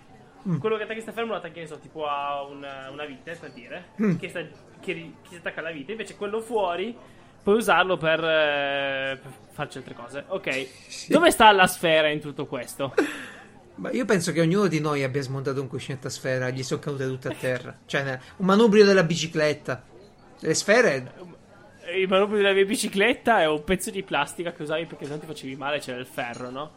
[0.58, 3.52] quello che attacchi sta fermo lo attacchi, ne so, tipo a una, una vite, per
[3.52, 4.16] dire, Mm.
[4.16, 4.50] che, sta, che,
[4.80, 6.96] che si attacca alla vite, invece quello fuori
[7.44, 10.24] puoi usarlo per, eh, per farci altre cose.
[10.28, 10.68] Ok,
[11.10, 12.94] dove sta la sfera in tutto questo?
[13.76, 16.80] Ma io penso che ognuno di noi abbia smontato un cuscinetto a sfera gli sono
[16.82, 17.78] cadute tutte a terra.
[17.86, 19.84] Cioè, un manubrio della bicicletta.
[20.40, 21.14] Le sfere.
[21.96, 25.26] Il manubrio della mia bicicletta è un pezzo di plastica che usavi perché non ti
[25.26, 26.72] facevi male c'era il ferro, no?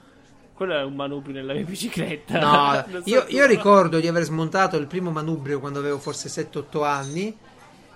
[0.55, 2.39] Quello è un manubrio nella mia bicicletta.
[2.39, 6.85] No, so io, io ricordo di aver smontato il primo manubrio quando avevo forse 7-8
[6.85, 7.37] anni.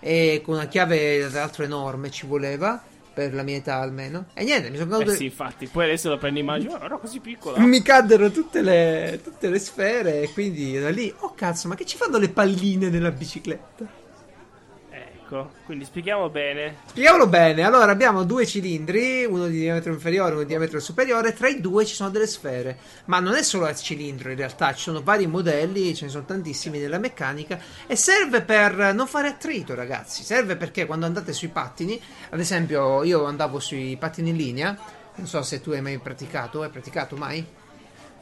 [0.00, 2.82] E con una chiave, tra l'altro, enorme ci voleva.
[3.16, 4.26] Per la mia età almeno.
[4.34, 5.16] E niente, mi sono Eh cadute.
[5.16, 7.58] sì, infatti, poi adesso lo prendi in mano, ma era così piccola.
[7.60, 10.20] Mi caddero tutte le, tutte le sfere.
[10.20, 11.10] E quindi da lì.
[11.20, 13.86] Oh cazzo, ma che ci fanno le palline nella bicicletta?
[15.28, 16.76] Ecco, quindi spieghiamo bene.
[16.86, 17.64] Spieghiamolo bene.
[17.64, 21.32] Allora, abbiamo due cilindri, uno di diametro inferiore e uno di diametro superiore.
[21.32, 22.78] Tra i due ci sono delle sfere.
[23.06, 26.24] Ma non è solo a cilindro, in realtà, ci sono vari modelli, ce ne sono
[26.24, 27.58] tantissimi nella meccanica.
[27.88, 30.22] E serve per non fare attrito, ragazzi.
[30.22, 32.00] Serve perché quando andate sui pattini,
[32.30, 34.78] ad esempio, io andavo sui pattini in linea.
[35.16, 37.44] Non so se tu hai mai praticato, hai praticato mai?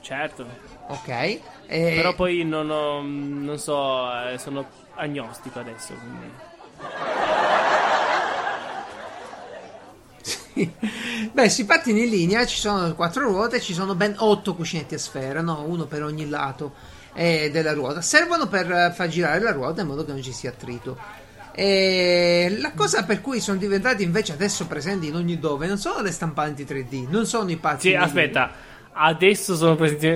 [0.01, 0.47] Certo.
[0.89, 1.09] Ok.
[1.09, 5.93] E- Però poi non, ho, non so, eh, sono agnostico adesso.
[5.93, 6.53] Quindi.
[11.33, 14.99] Beh, sui pattini in linea ci sono quattro ruote, ci sono ben otto cuscinetti a
[14.99, 15.65] sfera, no?
[15.67, 16.75] uno per ogni lato
[17.15, 18.01] eh, della ruota.
[18.01, 20.97] Servono per far girare la ruota in modo che non ci sia attrito.
[21.53, 26.03] E la cosa per cui sono diventati invece adesso presenti in ogni dove non sono
[26.03, 27.95] le stampanti 3D, non sono i pattini.
[27.95, 28.53] Sì, aspetta,
[28.93, 30.07] adesso sono presenti.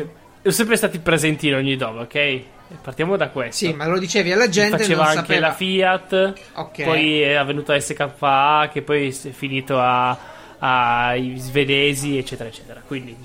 [0.42, 2.44] Sono sempre stati presenti in ogni dove, ok?
[2.82, 3.64] Partiamo da questo.
[3.66, 5.46] Sì, ma lo dicevi alla gente Faceva non anche sapeva.
[5.48, 6.82] la Fiat, Ok.
[6.84, 12.82] poi è venuta SKA, che poi è finito ai svedesi, eccetera, eccetera.
[12.86, 13.16] Quindi.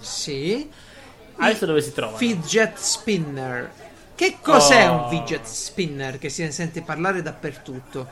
[0.00, 0.68] Sì.
[1.36, 2.16] adesso dove si trova?
[2.16, 3.70] Fidget spinner.
[4.14, 5.02] Che cos'è Oh.
[5.04, 8.08] un fidget spinner che si ne sente parlare dappertutto?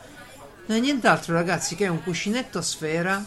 [0.66, 3.24] Non è nient'altro, ragazzi, che un cuscinetto a sfera.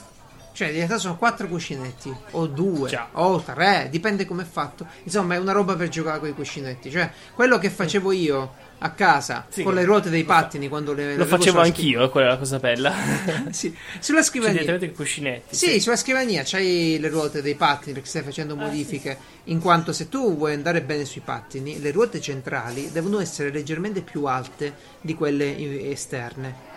[0.56, 3.10] Cioè, in realtà sono quattro cuscinetti, o due, Già.
[3.12, 4.88] o tre, dipende come è fatto.
[5.04, 6.90] Insomma, è una roba per giocare con i cuscinetti.
[6.90, 11.16] Cioè, quello che facevo io a casa Sì, con le ruote dei pattini quando le
[11.18, 12.94] Lo facevo anch'io, quella è la cosa bella.
[13.52, 14.54] sì, sulla Cioè, scrivania.
[14.54, 15.56] direttamente con i cuscinetti.
[15.56, 19.18] Sì, sulla scrivania c'hai le ruote dei pattini perché stai facendo modifiche.
[19.46, 24.00] In quanto se tu vuoi andare bene sui pattini, le ruote centrali devono essere leggermente
[24.02, 26.74] più alte di quelle esterne.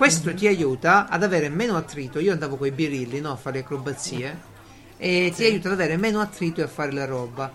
[0.00, 2.20] Questo ti aiuta ad avere meno attrito.
[2.20, 4.34] Io andavo con i birilli no, a fare acrobazie
[4.96, 7.52] e ti aiuta ad avere meno attrito e a fare la roba.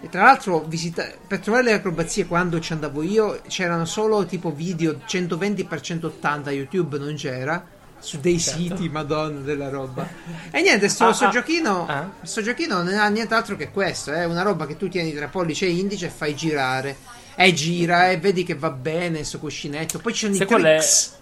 [0.00, 4.50] E tra l'altro, visita- per trovare le acrobazie quando ci andavo io, c'erano solo tipo
[4.54, 7.62] video 120x180, YouTube non c'era.
[7.98, 10.08] Su dei siti, madonna della roba.
[10.50, 11.86] E niente, sto, Ah, sto ah, giochino.
[11.86, 12.08] ah.
[12.22, 14.12] Sto giochino non ha nient'altro che questo.
[14.12, 16.96] È una roba che tu tieni tra pollice e indice e fai girare.
[17.34, 19.98] E gira e vedi che va bene sto cuscinetto.
[19.98, 21.20] Poi Sai i qual, è, tricks.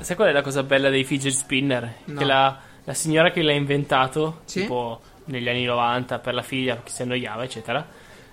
[0.00, 1.92] Sai qual è la cosa bella dei fidget spinner?
[2.06, 2.18] No.
[2.18, 4.62] Che la, la signora che l'ha inventato, Sì?
[4.62, 7.86] tipo negli anni 90 per la figlia che si annoiava, eccetera.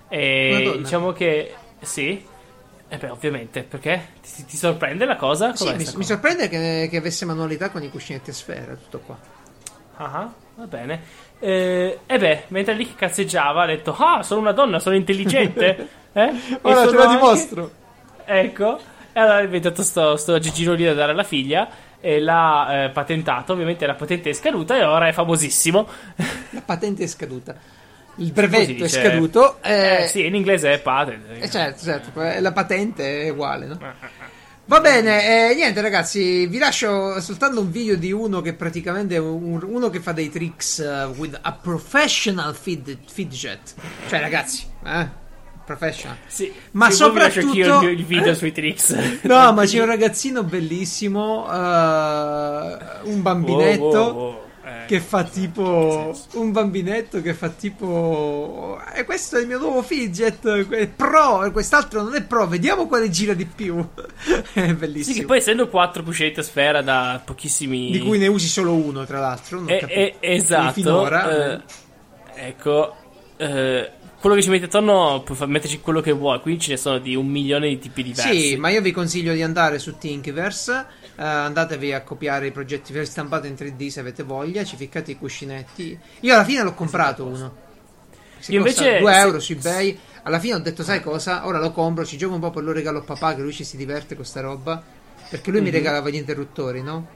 [0.08, 2.24] E diciamo che sì.
[2.88, 5.54] E beh, ovviamente, perché ti, ti sorprende la cosa?
[5.56, 6.02] Sì, mi, mi cosa?
[6.02, 8.74] sorprende che, che avesse manualità con i cuscinetti a sfera.
[8.74, 9.16] Tutto qua.
[9.96, 11.00] Ah, ah, va bene.
[11.38, 15.88] Eh, e beh, mentre lì che cazzeggiava ha detto: Ah, sono una donna, sono intelligente.
[16.14, 16.30] Eh?
[16.60, 17.70] Ora te lo anche- dimostro.
[18.26, 18.78] Ecco,
[19.12, 21.68] e allora ha inventato sto, sto aggeggino lì da dare alla figlia
[22.00, 23.52] e l'ha eh, patentato.
[23.52, 25.86] Ovviamente la patente è scaduta e ora è famosissimo.
[26.50, 27.54] La patente è scaduta.
[28.16, 29.58] Il brevetto è scaduto.
[29.62, 31.42] Eh, Eh, sì, in inglese è patent.
[31.42, 32.22] eh, certo, certo.
[32.22, 33.78] eh, La patente è uguale, no?
[34.64, 39.18] Va bene, eh, niente ragazzi, vi lascio soltanto un video di uno che praticamente è
[39.18, 43.74] un- uno che fa dei tricks eh, with a professional fid- fidget.
[44.08, 45.08] Cioè ragazzi, eh,
[45.76, 46.16] professional.
[46.26, 48.96] Sì, Ma sì, soprattutto- anch'io il, video sui tricks.
[49.22, 53.82] No, ma c'è un ragazzino bellissimo, eh, un bambinetto.
[53.82, 54.40] Wow, wow, wow.
[54.64, 59.82] Eh, Che fa tipo un bambinetto che fa tipo e questo è il mio nuovo
[59.82, 63.84] fidget pro quest'altro non è pro vediamo quale gira di più
[64.54, 67.90] è Sì, bellissimo che poi essendo quattro cuscinetti a sfera da pochissimi.
[67.90, 69.98] di cui ne usi solo uno tra l'altro non Eh, capisco.
[69.98, 70.72] eh, esatto.
[70.74, 71.60] finora eh,
[72.36, 72.94] ecco,
[73.38, 73.90] eh,
[74.22, 76.40] quello che ci metti attorno puoi metterci quello che vuoi.
[76.40, 78.40] Quindi ce ne sono di un milione di tipi diversi.
[78.50, 80.86] Sì, ma io vi consiglio di andare su Thinkiverse.
[81.14, 84.64] eh, andatevi a copiare i progetti per stampati in 3D se avete voglia.
[84.64, 85.98] Ci ficcate i cuscinetti.
[86.20, 87.54] Io alla fine l'ho comprato uno.
[88.38, 89.98] Si Io invece- 2 se- euro su eBay.
[90.22, 91.46] Alla fine ho detto, sai cosa?
[91.46, 93.64] Ora lo compro, ci gioco un po' per lo regalo a papà, che lui ci
[93.64, 94.82] si diverte con sta roba.
[95.28, 95.74] Perché lui mi Mhm.
[95.74, 97.06] regalava gli interruttori, no?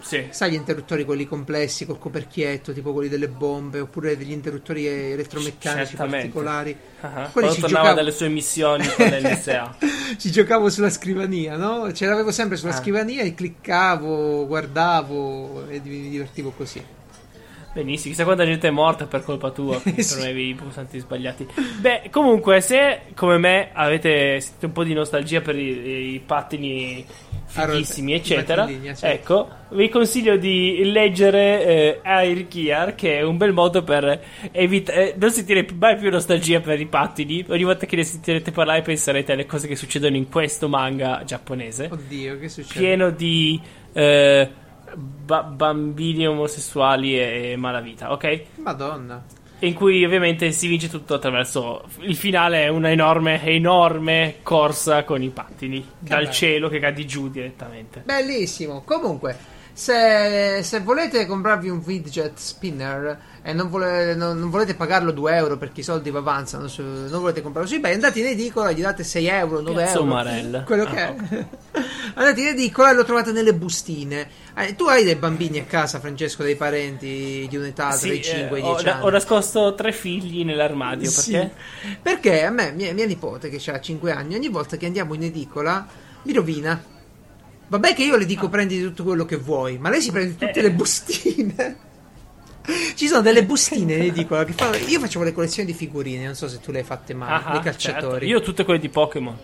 [0.00, 0.26] Sì.
[0.30, 5.86] Sai gli interruttori quelli complessi col coperchietto, tipo quelli delle bombe, oppure degli interruttori elettromeccanici
[5.96, 6.16] Certamente.
[6.28, 6.76] particolari.
[7.00, 9.76] Ah, Quelli Quando ci tornava giocavo- dalle sue missioni con l'NSA.
[10.18, 11.92] Ci giocavo sulla scrivania, no?
[11.92, 12.76] Ce l'avevo sempre sulla Ah.
[12.76, 16.82] scrivania e cliccavo, guardavo e mi divertivo così.
[17.78, 20.16] Benissimo, chissà quanta gente è morta per colpa tua, perché Sì.
[20.16, 21.46] premevi i pulsanti sbagliati.
[21.78, 27.06] Beh, comunque, se come me avete sentito un po' di nostalgia per i, i pattini
[27.46, 29.06] fighissimi, eccetera, pattini certo.
[29.06, 35.14] ecco, vi consiglio di leggere eh, Air Gear, che è un bel modo per evitare,
[35.16, 37.44] non sentire mai più nostalgia per i pattini.
[37.48, 41.88] Ogni volta che ne sentirete parlare penserete alle cose che succedono in questo manga giapponese
[41.92, 42.80] Oddio, che succede?
[42.80, 43.60] pieno di
[43.92, 44.50] eh,
[44.96, 48.42] ba- bambini omosessuali e, e malavita, ok?
[48.56, 49.24] Madonna.
[49.60, 55.20] In cui ovviamente si vince tutto attraverso il finale è una enorme, enorme corsa con
[55.20, 56.32] i pattini dal bello.
[56.32, 58.02] cielo che cadi giù direttamente.
[58.04, 58.82] Bellissimo.
[58.84, 59.36] Comunque,
[59.78, 65.36] se, se volete comprarvi un fidget spinner e non, vole- non- non volete pagarlo 2
[65.36, 68.72] euro perché i soldi vi avanzano, su- non volete comprarlo su eBay, andate in edicola,
[68.72, 70.10] gli date 6 euro, 9 Cazzo, euro.
[70.10, 70.62] Marella.
[70.64, 71.14] Quello che è.
[72.14, 74.28] andate in edicola e lo trovate nelle bustine.
[74.56, 78.58] Eh, tu hai dei bambini a casa, Francesco, dei parenti di un'età tra i 5
[78.58, 79.04] e i eh, ho, 10 anni.
[79.04, 81.30] ho nascosto tre figli nell'armadio Sì.
[81.30, 81.52] perché?
[82.02, 85.22] Perché a me, mia, mia nipote che ha 5 anni, ogni volta che andiamo in
[85.22, 85.86] edicola
[86.22, 86.96] mi rovina.
[87.68, 90.58] Vabbè che io le dico prendi tutto quello che vuoi, ma lei si prende tutte
[90.58, 90.62] Eh.
[90.62, 91.76] le bustine.
[92.94, 94.76] Ci sono delle bustine in edicola che fanno...
[94.76, 97.36] Io facevo le collezioni di figurine, non so se tu le hai fatte mai, Ah,
[97.36, 97.62] dei certo.
[97.62, 98.26] calciatori.
[98.26, 99.36] Io ho tutte quelle di Pokémon.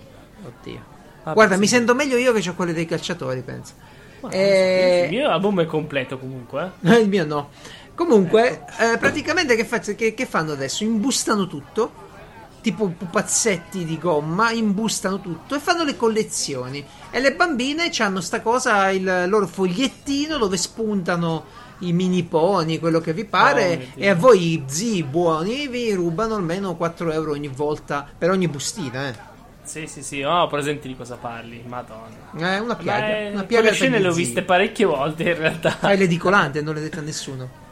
[0.45, 0.93] Oddio.
[1.25, 3.73] Ah, Guarda, mi sento meglio io che ho quelle dei calciatori, penso.
[4.21, 6.73] Ma Eh, Il mio album è completo comunque.
[6.83, 6.97] eh.
[7.01, 7.51] Il mio no.
[7.95, 10.83] Comunque, eh, praticamente che, fa- che- che fanno adesso?
[10.83, 11.93] Imbustano tutto,
[12.65, 16.83] tipo pupazzetti di gomma, imbustano tutto e fanno le collezioni.
[17.11, 21.45] E le bambine hanno sta cosa, il loro fogliettino dove spuntano
[21.81, 24.05] i mini pony, quello che vi Oh, pare, Dio.
[24.05, 29.09] e a voi zii buoni vi rubano almeno 4 euro ogni volta per ogni bustina,
[29.09, 29.15] eh.
[29.63, 32.31] Sì, sì, sì, ho presente di cosa parli, madonna.
[32.55, 35.71] È una piaga, Ma, eh, una piaga scene le ho viste parecchie volte in realtà.
[35.71, 37.63] Fai l'edicolante, non le dette a nessuno.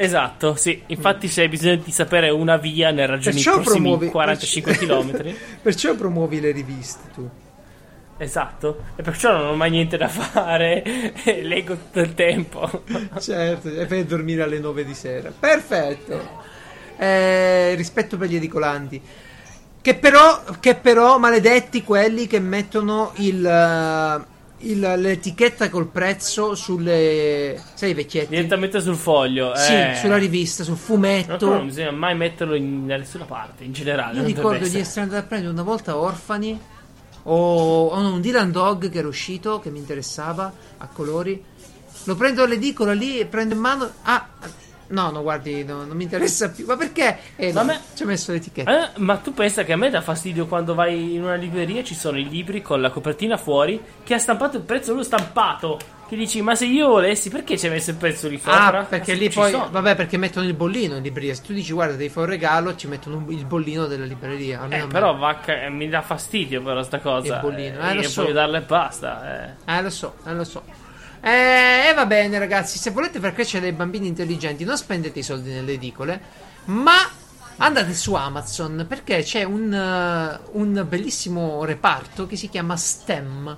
[0.00, 0.80] Esatto, sì.
[0.86, 4.76] Infatti, se hai bisogno di sapere una via ne ragioni i Perciò prossimi promuovi 45
[4.76, 5.34] km.
[5.60, 7.28] Perciò promuovi le riviste tu.
[8.16, 8.84] Esatto.
[8.94, 10.84] E perciò non ho mai niente da fare.
[11.42, 12.84] leggo tutto il tempo.
[13.18, 15.32] Certo, e per dormire alle 9 di sera.
[15.36, 16.46] Perfetto.
[16.96, 19.02] Eh, rispetto per gli edicolanti.
[19.80, 27.62] Che però, che però, maledetti quelli che mettono il, eh, il- l'etichetta col prezzo sulle.
[27.74, 28.34] Sai, i vecchietti?
[28.34, 29.54] Direttamente sul foglio.
[29.54, 29.96] Sì, eh.
[30.00, 31.48] sulla rivista, sul fumetto.
[31.48, 34.20] non bisogna mai metterlo in, da nessuna parte, in generale.
[34.20, 35.02] Io ricordo di essere.
[35.02, 36.58] andato a prendere una volta Orfani
[37.24, 41.42] o, o un Dylan Dog che era uscito, che mi interessava a colori.
[42.04, 43.90] Lo prendo all'edicola lì e prendo in mano.
[44.02, 44.28] Ah,
[44.88, 46.66] no, no, guardi, no, non mi interessa più.
[46.66, 47.18] Ma perché?
[47.36, 48.94] Eh, no, me- ci ho messo l'etichetta.
[48.94, 51.84] Eh, ma tu pensa che a me dà fastidio quando vai in una libreria e
[51.84, 55.78] ci sono i libri con la copertina fuori che ha stampato il prezzo lui stampato.
[56.08, 58.78] Che dici, ma se io volessi, perché ci hai messo il prezzo lì sopra?
[58.78, 59.68] Ah, perché lì poi, sono.
[59.70, 61.34] vabbè, perché mettono il bollino in libreria.
[61.34, 64.66] Se tu dici, guarda, devi fare un regalo, ci mettono il bollino della libreria.
[64.70, 67.34] Eh, però vacca, eh, mi dà fastidio però sta cosa.
[67.34, 68.22] Il bollino, eh, eh, lo so.
[68.22, 69.54] voglio darle e basta.
[69.66, 69.76] Eh.
[69.76, 70.62] Eh, lo so, eh, lo so.
[71.20, 72.78] Eh, e va bene, ragazzi.
[72.78, 76.20] Se volete far crescere dei bambini intelligenti, non spendete i soldi nelle edicole,
[76.66, 76.96] ma
[77.60, 83.56] andate su Amazon perché c'è un, eh, un bellissimo reparto che si chiama STEM.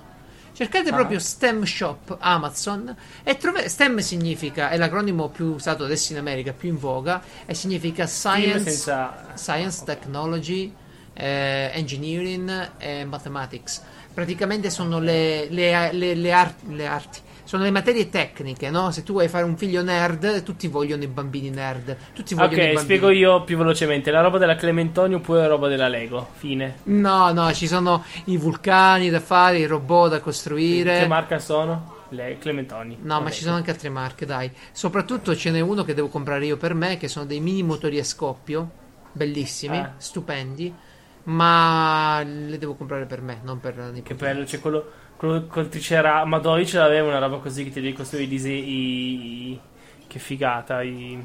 [0.53, 0.93] Cercate Ah.
[0.95, 2.93] proprio STEM Shop Amazon
[3.23, 7.53] e trovate STEM significa è l'acronimo più usato adesso in America, più in voga e
[7.53, 9.27] significa Science, senza...
[9.35, 10.73] Science, Technology,
[11.13, 13.81] eh, Engineering e Mathematics.
[14.13, 17.19] Praticamente sono le, le- le- le ar- le arti,
[17.51, 18.91] sono le materie tecniche, no?
[18.91, 21.97] Se tu vuoi fare un figlio nerd, tutti vogliono i bambini nerd.
[22.13, 24.09] Tutti vogliono i Ok, spiego io più velocemente.
[24.09, 26.29] La roba della Clementoni oppure la roba della Lego.
[26.31, 26.75] Fine.
[26.83, 31.05] No, no, ci sono i vulcani da fare, i robot da Che costruire.
[31.07, 32.05] marca sono?
[32.11, 32.99] Le Clementoni.
[33.01, 34.49] No, ma ci sono anche altre marche, dai.
[34.71, 37.99] Soprattutto ce n'è uno che devo comprare io per me, che sono dei mini motori
[37.99, 38.69] a scoppio,
[39.11, 39.89] bellissimi, Eh.
[39.97, 40.73] stupendi,
[41.23, 44.89] ma le devo comprare per me, non per Che bello, c'è quello,
[45.21, 46.25] quello col triceratopo.
[46.25, 49.59] Madonna, io ce l'avevo una roba così che ti devi costruire i disegni.
[50.07, 50.81] Che figata.
[50.81, 51.23] I...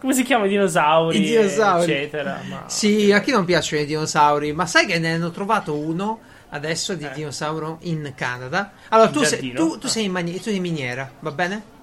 [0.00, 0.46] Come si chiama?
[0.46, 1.18] I dinosauri.
[1.18, 1.92] I dinosauri.
[1.92, 2.40] Eccetera.
[2.48, 2.64] Ma...
[2.68, 6.20] Sì, a chi non piacciono i dinosauri, ma sai che ne hanno trovato uno
[6.50, 7.10] adesso di Eh.
[7.12, 8.72] dinosauro in Canada?
[8.88, 11.74] Allora, tu, sei, tu, tu sei in, mani- tu in miniera, va bene?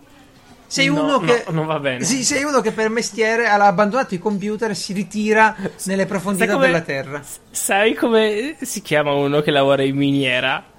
[0.65, 1.43] Sei No, uno che...
[1.47, 2.03] no, non va bene.
[2.03, 6.53] Sì, sei uno che per mestiere ha abbandonato i computer e si ritira nelle profondità
[6.53, 7.21] come- della terra.
[7.51, 10.71] Sai come si chiama uno che lavora in miniera?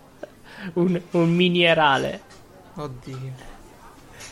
[0.75, 2.21] Un, un minierale.
[2.75, 3.53] Oddio.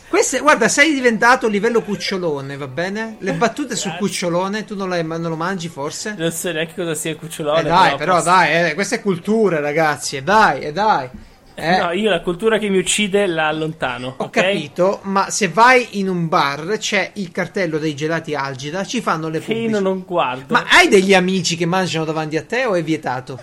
[0.09, 3.15] Queste, guarda, sei diventato livello cucciolone, va bene?
[3.19, 6.13] Le battute sul cucciolone, tu non, le- non lo mangi forse?
[6.17, 7.61] Non so neanche cosa sia il cucciolone.
[7.61, 11.09] Eh dai, però posso- dai, eh, questa è cultura, ragazzi, e dai, e dai.
[11.55, 14.15] Eh, No, io la cultura che mi uccide la allontano.
[14.17, 14.29] Ho ok?
[14.31, 19.29] capito, ma se vai in un bar c'è il cartello dei gelati Algida, ci fanno
[19.29, 20.53] le Che io non guardo.
[20.53, 23.39] Ma hai degli amici che mangiano davanti a te o è vietato?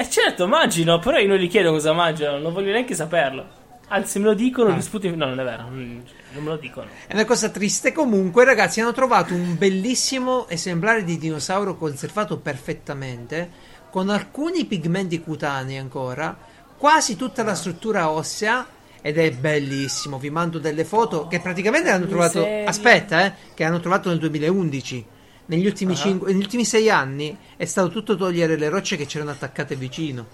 [0.00, 3.56] Eh certo, immagino, però io non gli chiedo cosa mangiano, non voglio neanche saperlo.
[3.88, 4.76] Anzi, me lo dicono, Ah.
[4.76, 5.08] gli sputi...
[5.14, 6.04] No, non è vero, non
[6.44, 6.86] me lo dicono.
[7.06, 7.90] È una cosa triste.
[7.90, 13.50] Comunque, ragazzi, hanno trovato un bellissimo esemplare di dinosauro conservato perfettamente,
[13.90, 16.36] con alcuni pigmenti cutanei ancora,
[16.76, 18.66] quasi tutta la struttura ossea.
[19.00, 20.18] Ed è bellissimo.
[20.18, 22.40] Vi mando delle foto che praticamente hanno trovato.
[22.40, 22.68] miseria.
[22.68, 25.06] Aspetta, eh, che hanno trovato nel 2011.
[25.48, 25.96] Negli ultimi, Ah.
[25.96, 30.26] cinque- negli ultimi sei anni è stato tutto togliere le rocce che c'erano attaccate vicino.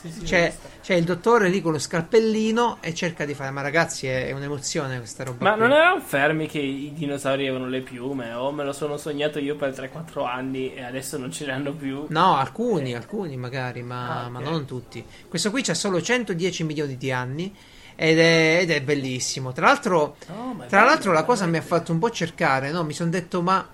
[0.00, 3.50] Sì, sì, C'è, c'è il dottore lì con lo scalpellino e cerca di fare.
[3.50, 5.42] Ma ragazzi, è, è un'emozione questa roba.
[5.42, 5.60] Ma qui.
[5.62, 8.32] non erano fermi che i dinosauri avevano le piume?
[8.34, 11.72] O me lo sono sognato io per 3-4 anni e adesso non ce le hanno
[11.72, 12.04] più?
[12.08, 14.30] No, alcuni, alcuni magari, ma, Ah, ok.
[14.30, 15.02] ma non tutti.
[15.28, 17.52] Questo qui c'ha solo 110 milioni di anni
[17.96, 19.52] ed è, ed è bellissimo.
[19.52, 22.70] Tra l'altro, No, è tra bello, l'altro la cosa mi ha fatto un po' cercare,
[22.70, 22.84] no?
[22.84, 23.66] Mi sono detto, ma,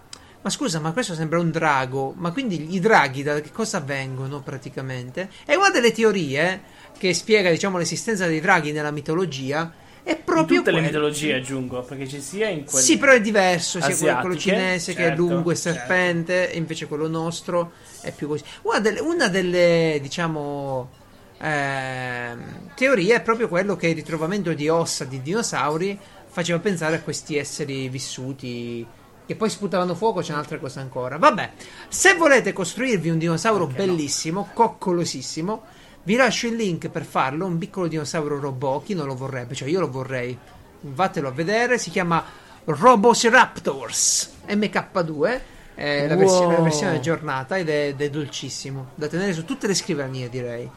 [0.43, 2.13] ma scusa, ma questo sembra un drago.
[2.17, 5.31] Ma quindi i draghi da che cosa vengono praticamente?
[5.47, 6.61] E una delle teorie
[6.99, 9.73] che spiega, diciamo, l'esistenza dei draghi nella mitologia
[10.03, 12.85] è In proprio tutte le quella- mitologie aggiungo, perché ci sia in quelle...
[12.85, 15.79] Sì, però è diverso, sia quello, quello cinese che è certo, lungo e certo.
[15.79, 18.43] serpente, e invece quello nostro è più così.
[18.63, 20.91] Una delle, una delle, diciamo,
[21.39, 27.01] ehm, teorie è proprio quello che il ritrovamento di ossa di dinosauri faceva pensare a
[27.01, 28.85] questi esseri vissuti
[29.33, 31.17] che poi sputavano fuoco, c'è un'altra cosa ancora.
[31.17, 31.51] Vabbè,
[31.89, 35.63] se volete costruirvi un dinosauro bellissimo, coccolosissimo,
[36.05, 39.55] vi lascio il link per farlo, un piccolo dinosauro robot, chi non lo vorrebbe?
[39.55, 40.37] Cioè io lo vorrei.
[40.85, 42.25] Vatelo a vedere, si chiama
[42.65, 45.41] Robosiraptors MK2.
[45.75, 46.19] È la, Wow.
[46.23, 48.91] versione, la versione aggiornata ed è, ed è dolcissimo.
[48.95, 50.69] Da tenere su tutte le scrivanie, direi.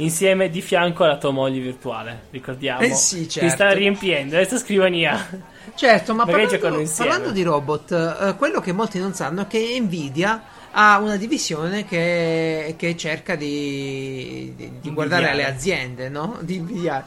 [0.00, 2.80] Insieme di fianco alla tua moglie virtuale, ricordiamo.
[2.82, 3.48] Eh sì, Ti certo.
[3.50, 5.26] sta riempiendo questa scrivania.
[5.74, 10.42] Certo, ma parlando, parlando di robot, eh, quello che molti non sanno è che Nvidia
[10.70, 16.38] ha una divisione che, che cerca di, di- di guardare alle aziende, no?
[16.42, 17.06] Di invidiare.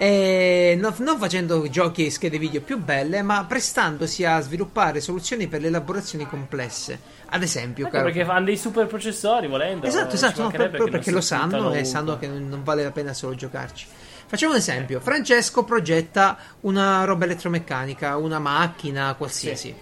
[0.00, 5.48] E no- non facendo giochi e schede video più belle, ma prestandosi a sviluppare soluzioni
[5.48, 7.00] per le elaborazioni complesse.
[7.30, 9.86] Ad esempio, Ecco caro- perché fanno dei super processori volendo.
[9.86, 12.92] Esatto, esatto, no, proprio perché non lo sanno e sanno che non non vale la
[12.92, 13.86] pena solo giocarci.
[14.28, 15.00] Facciamo un esempio.
[15.00, 19.74] Francesco progetta una roba elettromeccanica, una macchina qualsiasi.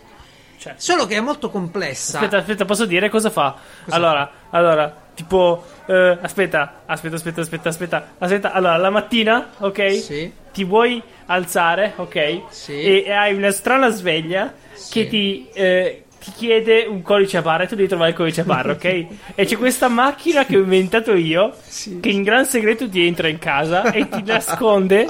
[0.56, 2.18] Cioè, Solo che è molto complessa.
[2.20, 3.54] Aspetta, aspetta, posso dire cosa fa?
[3.84, 8.52] Cosa allora, allora, tipo, eh, aspetta, aspetta, aspetta, aspetta, aspetta, aspetta.
[8.52, 9.90] Allora, la mattina, ok?
[9.92, 10.30] Sì.
[10.52, 12.42] Ti vuoi alzare, ok?
[12.50, 12.80] Sì.
[12.80, 14.92] E, e hai una strana sveglia Sì.
[14.92, 18.42] che ti, eh, ti chiede un codice a barra e tu devi trovare il codice
[18.42, 18.84] a barra, ok?
[19.34, 21.98] e c'è questa macchina che ho inventato io Sì.
[22.00, 25.06] che in gran segreto ti entra in casa e ti nasconde.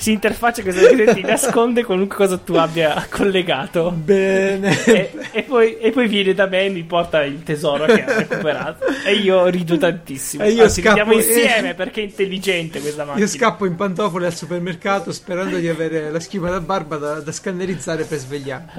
[0.00, 3.90] Si interfaccia con questa e ti nasconde qualunque cosa tu abbia collegato.
[3.90, 4.82] Bene.
[4.86, 8.16] E, e poi, e poi viene da me e mi porta il tesoro che ha
[8.16, 8.86] recuperato.
[9.04, 10.42] E io rido tantissimo.
[10.42, 13.22] E io Anzi, scappo- insieme perché è intelligente questa macchina.
[13.26, 17.32] Io scappo in pantofole al supermercato sperando di avere la schiuma da barba da, da
[17.32, 18.70] scannerizzare per svegliarmi.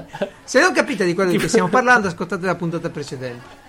[0.42, 3.60] Se non capite di quello di cui stiamo parlando, ascoltate la puntata precedente.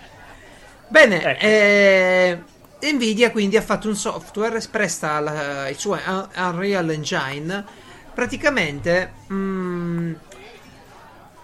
[0.88, 1.46] Bene, Ecco.
[1.46, 2.40] eh,
[2.92, 7.64] Nvidia quindi ha fatto un software, presta la- il suo Un- Unreal Engine,
[8.14, 10.14] praticamente mm,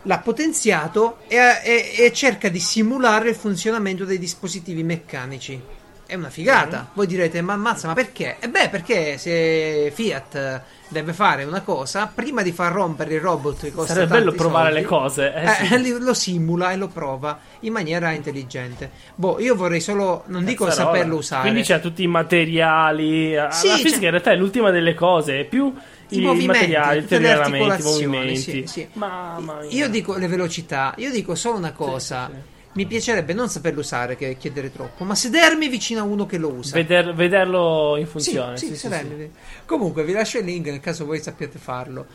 [0.04, 5.62] l'ha potenziato e, e- e cerca di simulare il funzionamento dei dispositivi meccanici.
[6.10, 6.90] È una figata.
[6.94, 8.38] Voi direte, ma ammazza, ma perché?
[8.40, 13.60] E beh, perché se Fiat deve fare una cosa, prima di far rompere il robot
[13.62, 15.34] che costa Sarebbe bello provare soldi, le cose.
[15.36, 16.00] Eh, eh, sì.
[16.00, 18.90] lo simula e lo prova in maniera intelligente.
[19.14, 20.96] Boh, io vorrei solo, non dico Cazzarola.
[20.96, 21.42] saperlo usare.
[21.42, 23.34] Quindi c'ha tutti i materiali.
[23.36, 25.42] La Sì, fisica c'è- in realtà è l'ultima delle cose.
[25.42, 25.72] È più
[26.10, 28.42] I i, movimenti, materiali, le telegrafamenti, i articolazioni, movimenti.
[28.42, 28.88] sì, sì.
[28.94, 29.70] Mamma mia.
[29.70, 32.32] Io dico le velocità, io dico solo una cosa.
[32.34, 32.58] sì.
[32.72, 36.50] Mi piacerebbe non saperlo usare che chiedere troppo, ma sedermi vicino a uno che lo
[36.50, 36.76] usa.
[36.76, 38.58] Veder- vederlo in funzione.
[38.58, 39.30] sì, sì, sì, sì.
[39.66, 42.06] Comunque vi lascio il link nel caso voi sappiate farlo.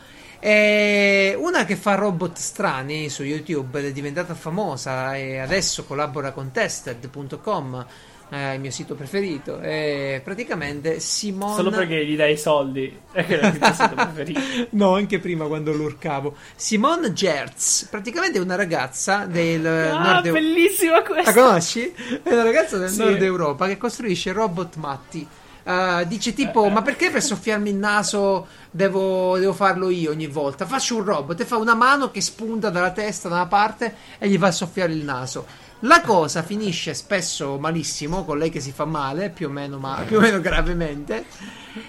[0.47, 6.33] E una che fa robot strani su YouTube ed è diventata famosa e adesso collabora
[6.33, 7.85] con tested.com,
[8.29, 9.59] eh, il mio sito preferito.
[9.59, 11.55] E praticamente Simone.
[11.55, 12.95] Solo perché gli dai i soldi.
[13.11, 14.39] È è il tuo sito preferito.
[14.77, 16.35] No, anche prima quando lo urcavo.
[16.55, 21.33] Simone Gertz, praticamente è una ragazza del Ah, nord bellissima La questa.
[21.33, 21.91] conosci?
[22.21, 22.99] È una ragazza del Sì.
[22.99, 25.27] nord Europa che costruisce robot matti.
[25.67, 30.67] Eh, dice tipo: Ma perché per soffiarmi il naso devo, devo farlo io ogni volta?
[30.67, 34.29] Faccio un robot e fa una mano che spunta dalla testa da una parte e
[34.29, 35.63] gli fa soffiare il naso.
[35.79, 40.03] La cosa finisce spesso malissimo, con lei che si fa male, più o meno, ma-
[40.05, 41.25] più o meno gravemente.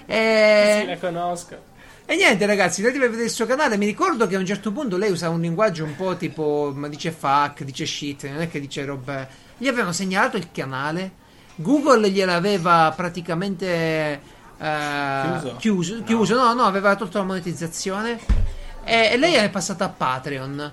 [0.07, 0.79] E...
[0.81, 1.75] Sì, la conosco.
[2.09, 4.71] E niente ragazzi, andate a vedere il suo canale, mi ricordo che a un certo
[4.71, 8.49] punto lei usa un linguaggio un po' tipo, ma dice fuck, dice shit, non è
[8.49, 9.29] che dice robe...
[9.59, 11.11] Gli avevano segnalato il canale,
[11.57, 13.67] Google gliel'aveva praticamente
[14.59, 15.57] eh, Chiuso?
[15.59, 18.19] chiuso, chiuso, no, no, aveva tolto la monetizzazione
[18.85, 20.73] e, e lei è passata a Patreon.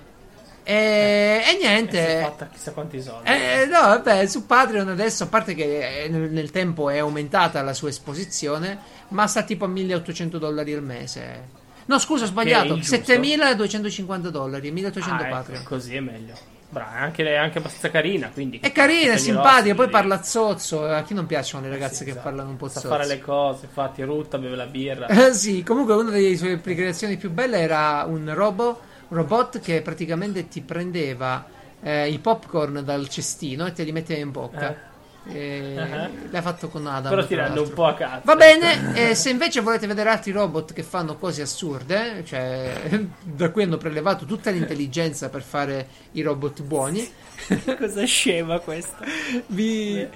[0.66, 2.20] E, e E si è niente...
[2.22, 3.28] fatta chissà quanti soldi.
[3.28, 7.60] Eh, no, vabbè, su Patreon adesso, a parte che eh, nel, nel tempo è aumentata
[7.62, 8.78] la sua esposizione,
[9.08, 11.62] ma sta tipo a 1800 dollari al mese.
[11.86, 12.68] No, scusa, ho sbagliato.
[12.68, 12.94] ingiusto.
[12.94, 15.62] 7250 dollari, 1800 Ah, ecco, Patreon.
[15.64, 16.34] così è meglio.
[16.74, 18.58] Brava, è anche, è anche abbastanza carina, quindi...
[18.58, 20.84] È carina, è simpatica, poi parla zozzo.
[20.84, 22.24] A chi non piacciono le ragazze Sì, che esatto.
[22.24, 22.88] parlano un po' Sa zozzo?
[22.88, 25.06] fare le cose, infatti, rutta, beve la birra.
[25.06, 29.80] Eh, sì, comunque una delle sue creazioni più belle era un robot, un robot che
[29.80, 31.46] praticamente ti prendeva
[31.80, 34.92] eh, i popcorn dal cestino e te li metteva in bocca.
[35.26, 36.10] E Ah.
[36.30, 37.10] L'ha fatto con Adam.
[37.14, 38.22] Però tirando un po' a cazzo.
[38.24, 43.50] Va bene, e se invece volete vedere altri robot che fanno cose assurde, cioè da
[43.50, 47.10] cui hanno prelevato tutta l'intelligenza per fare i robot buoni,
[47.78, 49.04] Cosa scema questa?
[49.46, 50.06] vi...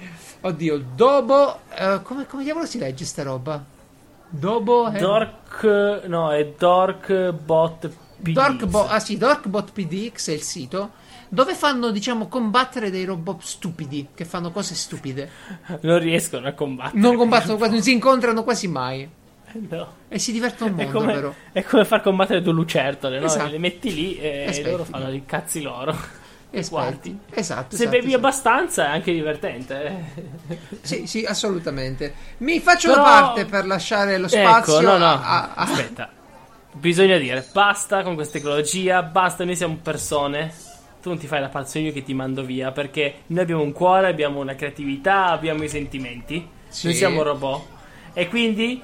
[0.41, 1.59] Oddio, Dobo...
[1.75, 3.61] eh, come, come diavolo si legge sta roba?
[4.29, 4.89] Dobo...
[4.89, 6.03] è- Dork...
[6.05, 7.89] No, è Dorkbot
[8.21, 8.31] PD.
[8.33, 10.91] Dorkbo- ah sì, Dorkbot PDX è il sito
[11.29, 15.29] dove fanno, diciamo, combattere dei robot stupidi che fanno cose stupide.
[15.81, 16.99] Non riescono a combattere.
[16.99, 19.07] Non combattono quasi, non si incontrano quasi mai
[19.51, 19.93] No.
[20.07, 21.33] e si divertono un È come, però.
[21.51, 23.25] è come far combattere due lucertole, no?
[23.25, 23.49] Esatto.
[23.49, 24.69] Le metti lì e Aspetti.
[24.71, 25.95] loro fanno i cazzi loro.
[26.51, 27.15] Esperti.
[27.29, 27.75] Esatto.
[27.75, 28.17] Se esatto, bevi esatto.
[28.17, 29.85] abbastanza è anche divertente.
[30.47, 30.57] eh.
[30.81, 32.11] Sì, sì, assolutamente.
[32.37, 35.05] Mi faccio Però- parte per lasciare lo spazio Ecco, no, no.
[35.05, 36.09] a- a- Aspetta.
[36.73, 40.51] Bisogna dire basta con questa tecnologia, basta, noi siamo persone.
[41.01, 43.71] Tu non ti fai la pazzo io che ti mando via perché noi abbiamo un
[43.71, 46.45] cuore, abbiamo una creatività, abbiamo i sentimenti.
[46.67, 46.87] Sì.
[46.87, 47.65] Noi siamo robot.
[48.13, 48.81] E quindi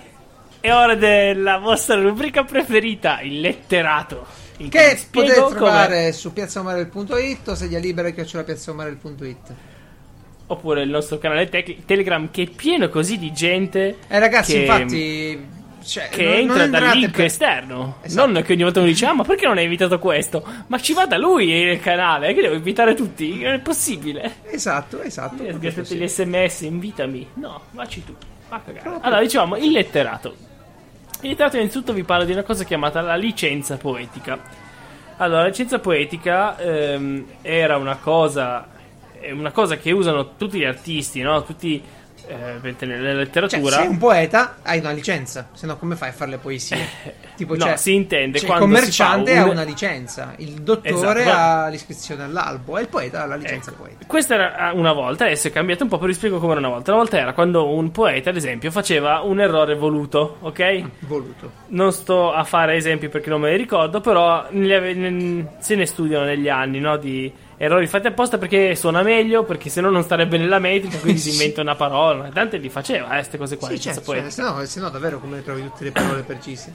[0.61, 4.25] è ora della vostra rubrica preferita, il letterato.
[4.57, 9.53] in Che potete come- trovare su piazzaomarel.it o sedia libera che c'è la piazzaomarel.it.
[10.47, 14.59] Oppure il nostro canale tec- Telegram che è pieno così di gente Eh ragazzi, che-
[14.59, 15.45] infatti
[15.85, 17.97] cioè, che non- non entra dal entrate link per- esterno.
[18.01, 18.31] Esatto.
[18.31, 20.45] Non che ogni volta uno dice: Ah, ma perché non hai invitato questo?
[20.67, 23.41] Ma ci va da lui il canale, che devo invitare tutti?
[23.41, 24.35] Non è possibile.
[24.49, 25.43] Esatto, esatto.
[25.73, 25.95] Così.
[25.97, 27.27] gli sms, invitami.
[27.35, 28.15] No, vacci tu.
[28.49, 28.61] Va.
[29.01, 30.35] Allora, dicevamo il letterato.
[31.21, 34.37] Il letterato, innanzitutto, vi parlo di una cosa chiamata la licenza poetica.
[35.17, 38.67] Allora, la licenza poetica ehm, era una cosa.
[39.19, 41.43] È una cosa che usano tutti gli artisti, no?
[41.43, 41.81] Tutti.
[42.27, 43.75] Eh, nella Cioè, letteratura.
[43.77, 46.77] sei un poeta, hai una licenza, se no come fai a fare le poesie?
[47.35, 51.21] Tipo, no, cioè, si intende cioè, il commerciante fa ha un- una licenza, il dottore
[51.21, 54.05] Esatto, ha l'iscrizione all'albo e il poeta ha la licenza Ecco, poetica.
[54.05, 56.69] Questa era una volta, adesso è cambiato un po', però vi spiego come era una
[56.69, 56.91] volta.
[56.91, 60.83] Una volta era quando un poeta, ad esempio, faceva un errore voluto, ok?
[60.99, 61.51] Voluto.
[61.67, 65.85] Non sto a fare esempi perché non me li ricordo, però ave- ne- se ne
[65.85, 66.95] studiano negli anni, no?
[66.97, 71.19] Di errori fatti apposta perché suona meglio, perché se no non starebbe nella metrica, quindi
[71.21, 72.29] si inventa una parola.
[72.29, 73.69] Dante li faceva, eh, queste cose qua.
[73.69, 76.73] Sì, certo, cioè, se, no, se no davvero come trovi tutte le parole precise?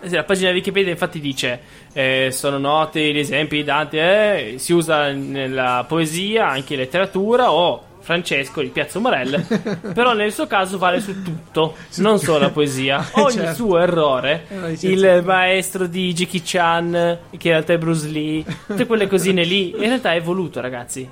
[0.00, 1.58] Eh la pagina Wikipedia infatti dice
[1.92, 7.50] eh, sono noti gli esempi di Dante eh, si usa nella poesia anche in letteratura
[7.50, 9.44] o Francesco di Piazza Morel
[9.92, 13.54] però nel suo caso vale su tutto non solo la poesia ogni Certo.
[13.54, 14.86] suo errore licenza.
[14.86, 16.90] il maestro di Jackie Chan
[17.36, 21.08] che in realtà è Bruce Lee tutte quelle cosine lì in realtà è voluto ragazzi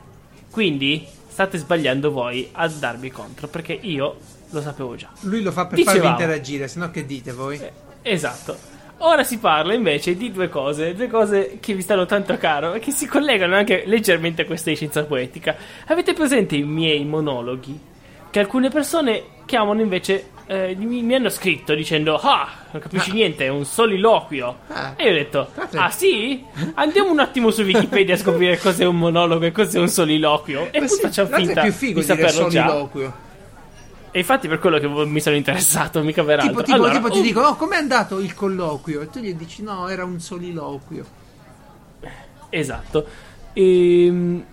[0.50, 4.16] quindi state sbagliando voi a darmi contro perché io
[4.50, 6.00] lo sapevo già Lui lo fa per Dicevamo.
[6.04, 7.60] farvi interagire, se no che dite voi?
[8.02, 8.56] Esatto.
[8.98, 12.78] Ora si parla invece di due cose, due cose che vi stanno tanto caro e
[12.78, 15.56] che si collegano anche leggermente a questa licenza poetica.
[15.86, 17.78] Avete presente i miei monologhi?
[18.30, 20.28] Che alcune persone chiamano invece.
[20.46, 23.14] eh, mi, mi hanno scritto dicendo: Ah, non capisci Ah.
[23.14, 24.56] niente, è un soliloquio.
[24.68, 24.94] Ah.
[24.96, 26.42] E io ho detto: Ah, sì?
[26.74, 30.68] Andiamo un attimo su Wikipedia a scoprire cos'è un monologo e cos'è un soliloquio.
[30.70, 32.66] E poi sì, facciamo finta è più figo di saperlo già.
[34.16, 36.50] E infatti per quello che mi sono interessato, mica per altro.
[36.50, 39.00] Tipo, tipo, Allora, tipo ti un- dicono, oh, com'è andato il colloquio?
[39.00, 41.04] E tu gli dici, no, era un soliloquio.
[42.48, 43.04] Esatto.
[43.54, 44.44] Ehm...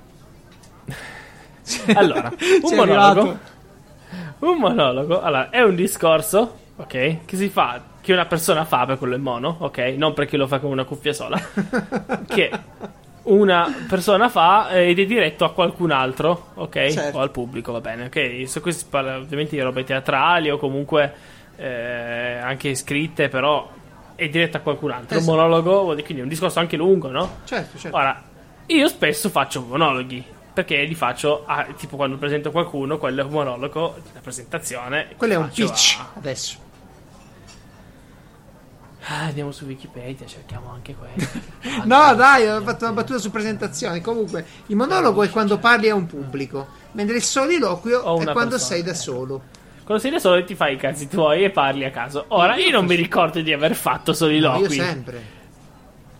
[1.93, 2.33] Allora,
[2.63, 3.37] un monologo.
[4.39, 8.97] Un monologo, allora, è un discorso, ok, che si fa, che una persona fa per
[8.97, 11.39] quello è mono, ok, non perché lo fa con una cuffia sola,
[12.27, 12.49] che
[13.23, 16.87] una persona fa eh, ed è diretto a qualcun altro, ok?
[16.87, 17.17] Certo.
[17.17, 18.47] O al pubblico, va bene, ok?
[18.47, 21.13] Su questo si parla ovviamente di robe teatrali o comunque
[21.57, 23.69] eh, anche scritte, però
[24.15, 25.17] è diretto a qualcun altro.
[25.17, 25.31] Esatto.
[25.31, 27.37] Un monologo, quindi è un discorso anche lungo, no?
[27.45, 27.95] Certo, certo.
[27.97, 28.21] Ora,
[28.67, 30.23] io spesso faccio monologhi.
[30.53, 35.07] Perché li faccio a- tipo quando presento qualcuno, quello è un monologo, la presentazione.
[35.15, 36.57] Quello è un pitch a- adesso.
[39.07, 41.49] Ah, andiamo su Wikipedia, cerchiamo anche quello.
[41.85, 43.99] No, dai, ho fatto una battuta su presentazione.
[44.01, 48.57] Comunque, il monologo è quando parli a un pubblico, mentre il soliloquio è quando persona,
[48.59, 49.41] sei da solo.
[49.83, 52.25] Quando sei da solo ti fai i cazzi tuoi e parli a caso.
[52.29, 54.61] Ora, io non mi ricordo di aver fatto No, soliloqui.
[54.75, 55.39] io sempre.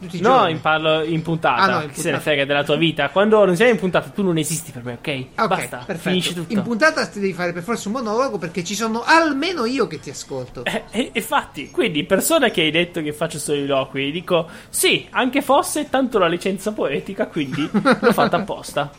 [0.02, 0.52] Tutti i No, giorni.
[0.54, 1.62] in parlo in puntata.
[1.62, 3.10] Ah, no, in Chi se ne frega della tua vita?
[3.10, 5.26] Quando non sei in puntata, tu non esisti per me, ok?
[5.36, 6.10] Ah, ok, Basta, perfetto.
[6.10, 6.52] finisci tutto.
[6.54, 10.00] In puntata ti devi fare per forza un monologo perché ci sono almeno io che
[10.00, 10.66] ti ascolto.
[10.66, 15.88] Eh, eh, infatti, quindi, persona che hai detto che faccio soliloqui, dico sì, anche fosse
[15.90, 18.92] tanto la licenza poetica, quindi l'ho fatta apposta.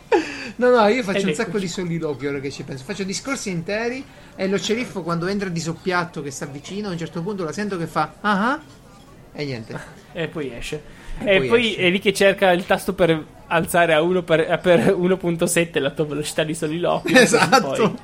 [0.55, 1.65] No, no, io faccio Ed un sacco eccoci.
[1.65, 2.83] di soliloquio ora che ci penso.
[2.85, 6.97] Faccio discorsi interi e lo sceriffo quando entra di soppiatto che sta vicino, a un
[6.97, 8.59] certo punto la sento che fa ah ah
[9.33, 10.01] e niente.
[10.13, 10.81] E poi esce.
[11.19, 11.81] E E, poi poi esce.
[11.81, 16.05] è lì che cerca il tasto per alzare a, uno per, per 1.7 la tua
[16.05, 17.15] velocità di soliloquio.
[17.19, 17.97] Esatto.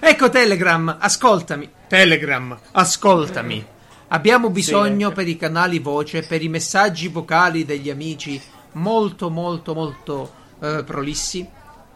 [0.00, 1.68] Ecco Telegram, ascoltami.
[1.88, 3.64] Telegram, ascoltami.
[4.08, 5.16] Abbiamo bisogno ecco.
[5.16, 8.40] per i canali voce, per i messaggi vocali degli amici
[8.72, 11.46] molto molto molto eh, prolissi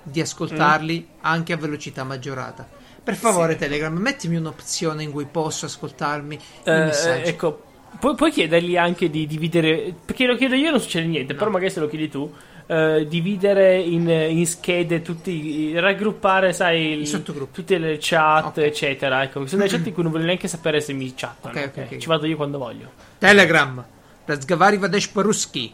[0.02, 2.66] di ascoltarli anche a velocità maggiorata.
[3.02, 7.28] Per favore Telegram, mettimi un'opzione in cui posso ascoltarmi i Eh, messaggi.
[7.28, 7.62] ecco,
[7.98, 9.94] Pu- puoi chiedergli anche di dividere.
[10.04, 11.38] Perché lo chiedo io non succede niente, no.
[11.38, 12.32] però magari se lo chiedi tu.
[12.68, 17.22] Eh, dividere in, in, schede tutti raggruppare sai il,
[17.52, 18.64] tutte le chat okay.
[18.64, 21.68] eccetera ecco sono delle chat in cui non voglio neanche sapere se mi chattano okay,
[21.68, 23.84] okay, okay, ci vado io quando voglio telegram
[24.24, 25.72] Razgavari Vadesh Paruski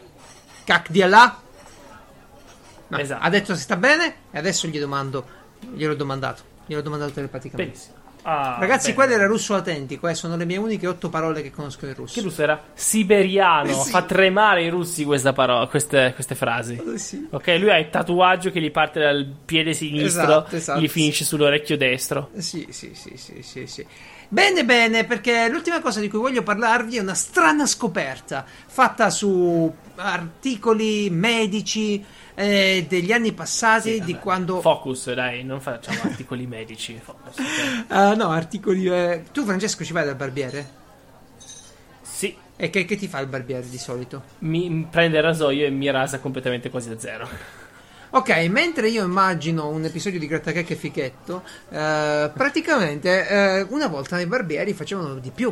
[0.64, 1.40] Kak di Allah
[2.90, 3.24] esatto.
[3.24, 5.24] ha detto se sta bene e adesso gli domando
[5.72, 8.94] gliel'ho domandato gliel'ho domandato telepaticamente benissimo Ah, Ragazzi, bene.
[8.94, 12.14] quello era russo autentico, eh, sono le mie uniche otto parole che conosco in russo.
[12.14, 12.62] Che russo era?
[12.74, 13.70] Siberiano.
[13.82, 13.90] Sì.
[13.90, 16.80] Fa tremare i russi questa parola, queste, queste frasi.
[16.94, 17.26] Eh, sì.
[17.30, 20.80] Ok, lui ha il tatuaggio che gli parte dal piede sinistro, Esatto, esatto.
[20.80, 22.30] gli finisce sull'orecchio destro.
[22.36, 23.86] Sì, sì, sì, sì, sì, sì.
[24.28, 29.70] Bene, bene, perché l'ultima cosa di cui voglio parlarvi è una strana scoperta fatta su
[29.96, 32.02] articoli medici
[32.34, 34.60] eh, degli anni passati di quando...
[34.60, 36.98] Focus, dai, non facciamo articoli medici.
[37.02, 37.84] Focus, ok?
[37.88, 38.86] Ah, no, articoli...
[38.86, 40.80] eh, Tu, Francesco, ci vai dal barbiere?
[42.00, 44.22] Sì, E che, che ti fa il barbiere di solito?
[44.38, 47.28] mi prende il rasoio e mi rasa completamente quasi a zero.
[48.14, 54.20] Ok, mentre io immagino un episodio di Grattacacca e Fichetto, eh, praticamente eh, una volta
[54.20, 55.50] i barbieri facevano di più.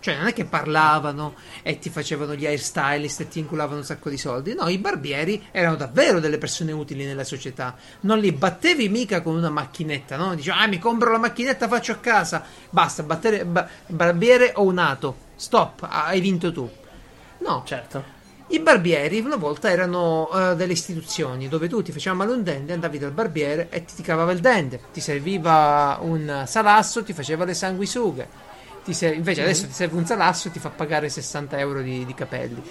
[0.00, 4.08] Cioè, non è che parlavano e ti facevano gli hairstylist e ti inculavano un sacco
[4.08, 4.54] di soldi.
[4.54, 7.76] No, i barbieri erano davvero delle persone utili nella società.
[8.00, 10.34] Non li battevi mica con una macchinetta, no?
[10.34, 12.42] Dici, ah, mi compro la macchinetta, faccio a casa.
[12.70, 15.28] Basta, battere, ba- barbiere o unato.
[15.36, 16.68] Stop, hai vinto tu.
[17.38, 18.02] No, Certo.
[18.48, 22.72] i barbieri una volta erano eh, delle istituzioni dove tu ti faceva male un dente,
[22.72, 27.44] andavi dal barbiere e ti, ti cavava il dente, ti serviva un salasso, ti faceva
[27.44, 28.48] le sanguisughe.
[28.84, 32.04] Ti ser- invece adesso ti serve un salasso e ti fa pagare 60 euro di,
[32.06, 32.62] di capelli.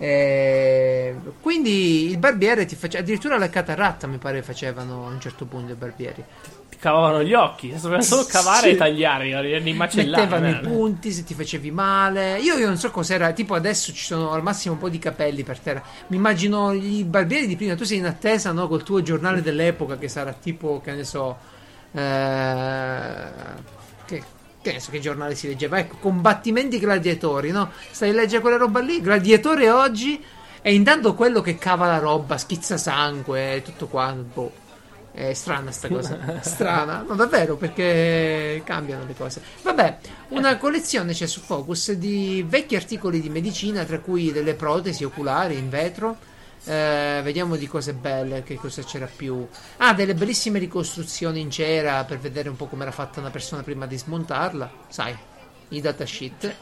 [0.00, 5.44] Eh, quindi il barbiere ti faceva addirittura la cataratta, mi pare facevano a un certo
[5.46, 6.22] punto i barbieri.
[6.70, 8.74] Ti cavavano gli occhi, dovevano solo cavare Sì.
[8.74, 9.28] e tagliare,
[9.74, 10.22] macellare.
[10.24, 12.38] Mettevano i punti se ti facevi male.
[12.38, 13.32] Io, io non so cos'era.
[13.32, 15.82] Tipo, adesso ci sono al massimo un po' di capelli per terra.
[16.06, 17.74] Mi immagino i barbieri di prima.
[17.74, 18.68] Tu sei in attesa, no?
[18.68, 21.36] Col tuo giornale dell'epoca, che sarà tipo, che ne so.
[21.90, 23.26] eh,
[24.06, 24.22] che,
[24.68, 25.78] che ne so che giornale si leggeva.
[25.78, 27.70] Ecco, combattimenti gladiatori, no?
[27.90, 29.00] Stai a leggere quella roba lì.
[29.00, 30.22] Gladiatore oggi.
[30.60, 34.12] E intanto quello che cava la roba, schizza sangue, tutto qua.
[34.12, 34.66] Boh.
[35.10, 36.16] È strana sta cosa.
[36.42, 37.04] Strana.
[37.06, 39.42] No, davvero, perché cambiano le cose.
[39.62, 39.98] Vabbè,
[40.28, 45.56] una collezione c'è su Focus di vecchi articoli di medicina, tra cui delle protesi oculari
[45.56, 46.16] in vetro.
[46.64, 49.46] Eh, vediamo di cose belle, che cosa c'era più.
[49.78, 53.62] Ah, delle bellissime ricostruzioni in cera per vedere un po' come era fatta una persona
[53.62, 54.70] prima di smontarla.
[54.88, 55.16] Sai,
[55.68, 56.54] i datasheet.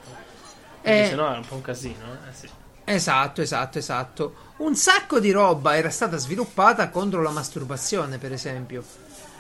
[0.83, 2.05] Eh, sennò era un po' un casino.
[2.29, 2.49] Eh, sì.
[2.85, 4.35] Esatto, esatto, esatto.
[4.59, 8.85] Un sacco di roba era stata sviluppata contro la masturbazione, per esempio.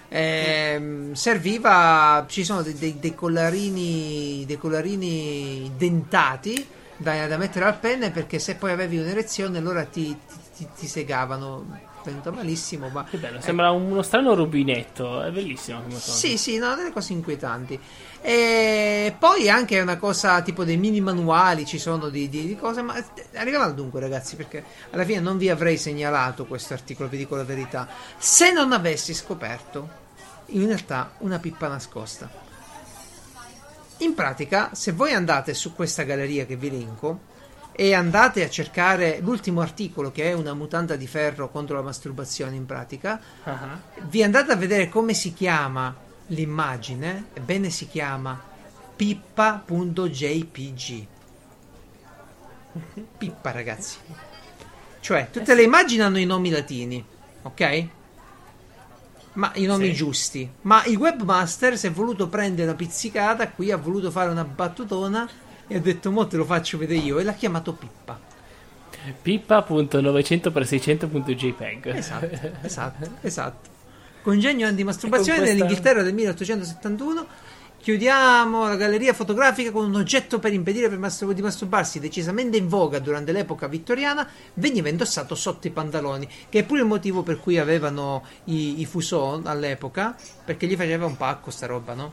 [0.08, 2.24] Ehm, serviva.
[2.28, 4.44] Ci sono dei, dei- dei collarini.
[4.46, 10.06] dei collarini dentati da, da mettere al penne perché se poi avevi un'erezione allora ti,
[10.06, 11.94] ti- ti- ti segavano.
[12.06, 16.12] tenuta malissimo, ma Che bello, sembra uno strano rubinetto, è bellissimo come cosa.
[16.12, 17.76] sì, sì, no, delle cose inquietanti.
[18.20, 22.80] E poi anche una cosa tipo dei mini manuali ci sono di, di- di cose,
[22.82, 22.94] ma
[23.34, 27.34] arriviamo al dunque, ragazzi, perché alla fine non vi avrei segnalato questo articolo, vi dico
[27.34, 27.88] la verità,
[28.18, 29.88] se non avessi scoperto
[30.50, 32.30] in realtà una pippa nascosta.
[33.98, 37.18] In pratica, se voi andate su questa galleria che vi linko
[37.78, 42.56] e andate a cercare l'ultimo articolo che è una mutanda di ferro contro la masturbazione
[42.56, 45.94] in pratica, Ah, vi andate a vedere come si chiama
[46.28, 48.42] l'immagine, ebbene si chiama
[49.76, 51.06] pippa.jpg.
[53.18, 53.98] Pippa, ragazzi.
[55.00, 57.04] Cioè, tutte le immagini hanno i nomi latini,
[57.42, 57.86] ok?
[59.34, 59.92] Ma i nomi Sì.
[59.92, 60.50] giusti.
[60.62, 65.28] Ma il webmaster si è voluto prendere una pizzicata, qui ha voluto fare una battutona
[65.68, 68.18] e ha detto mo te lo faccio vedere io e l'ha chiamato Pippa.
[69.22, 71.86] Pippa.900x600.jpg.
[71.94, 72.28] Esatto,
[72.62, 73.68] esatto, esatto.
[74.22, 77.26] Congegno antimasturbazione questa- nell'Inghilterra del 1871.
[77.80, 82.66] Chiudiamo la galleria fotografica con un oggetto per impedire per mastur- di masturbarsi decisamente in
[82.66, 87.38] voga durante l'epoca vittoriana, veniva indossato sotto i pantaloni, che è pure il motivo per
[87.38, 92.12] cui avevano i, i fuson all'epoca, perché gli faceva un pacco sta roba, no?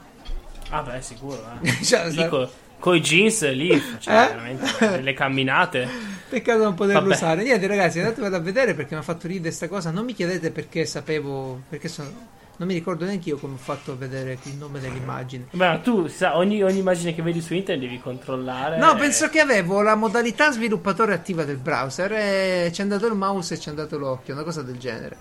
[0.70, 1.44] Ah beh, sicuro.
[1.64, 1.72] Eh.
[1.84, 2.52] Cioè, Lì sa- co-
[2.84, 4.28] coi jeans lì, cioè, Eh?
[4.28, 5.88] veramente delle camminate.
[6.28, 7.14] Peccato non poterlo Vabbè.
[7.14, 7.42] usare.
[7.44, 9.90] Niente, ragazzi, andatevelo a vedere perché mi ha fatto ridere sta cosa.
[9.90, 11.62] Non mi chiedete perché sapevo.
[11.70, 12.10] Perché sono.
[12.58, 15.46] Non mi ricordo neanche io come ho fatto a vedere il nome dell'immagine.
[15.52, 18.78] Beh, ma tu sa, ogni, ogni immagine che vedi su internet devi controllare.
[18.78, 23.14] No, penso che avevo la modalità sviluppatore attiva del browser e ci è andato il
[23.16, 25.18] mouse e ci è andato l'occhio, una cosa del genere.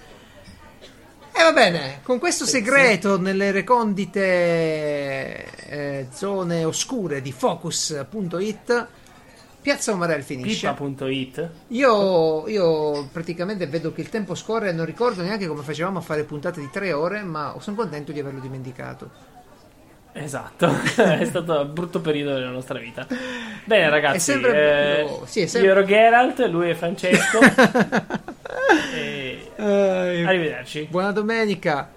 [1.34, 4.20] E va bene, con questo segreto nelle recondite
[5.66, 8.86] eh, zone oscure di Focus.it,
[9.62, 10.68] Piazza Omarel finisce.
[10.68, 11.48] Pippa.it.
[11.68, 16.02] Io, io praticamente vedo che il tempo scorre e non ricordo neanche come facevamo a
[16.02, 19.10] fare puntate di tre ore, ma sono contento di averlo dimenticato.
[20.12, 20.68] Esatto,
[21.00, 23.06] è stato un brutto periodo della nostra vita.
[23.64, 27.38] Bene, ragazzi, È sempre eh, bello- sì, è sempre- io ero Geralt, lui è Francesco.
[28.94, 30.86] e Eh, arrivederci.
[30.90, 31.90] buona domenica.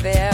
[0.00, 0.32] Fair.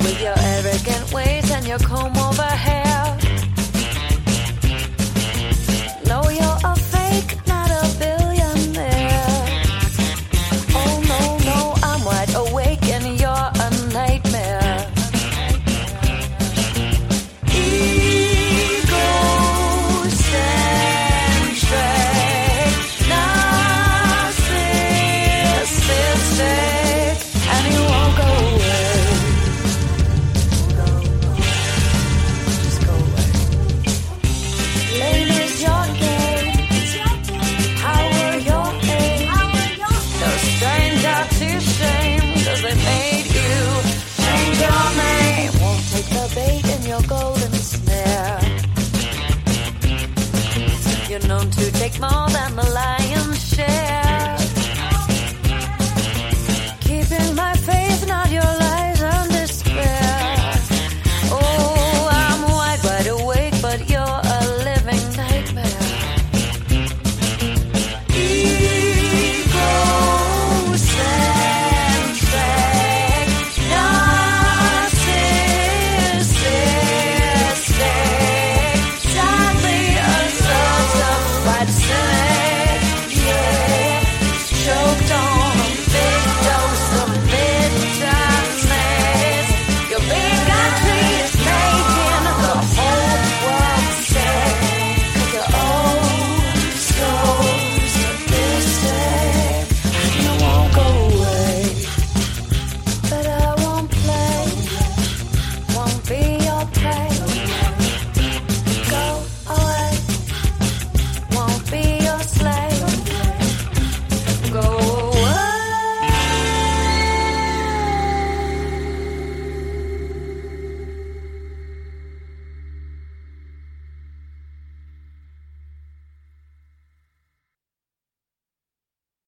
[0.00, 2.53] With your arrogant ways and your comb over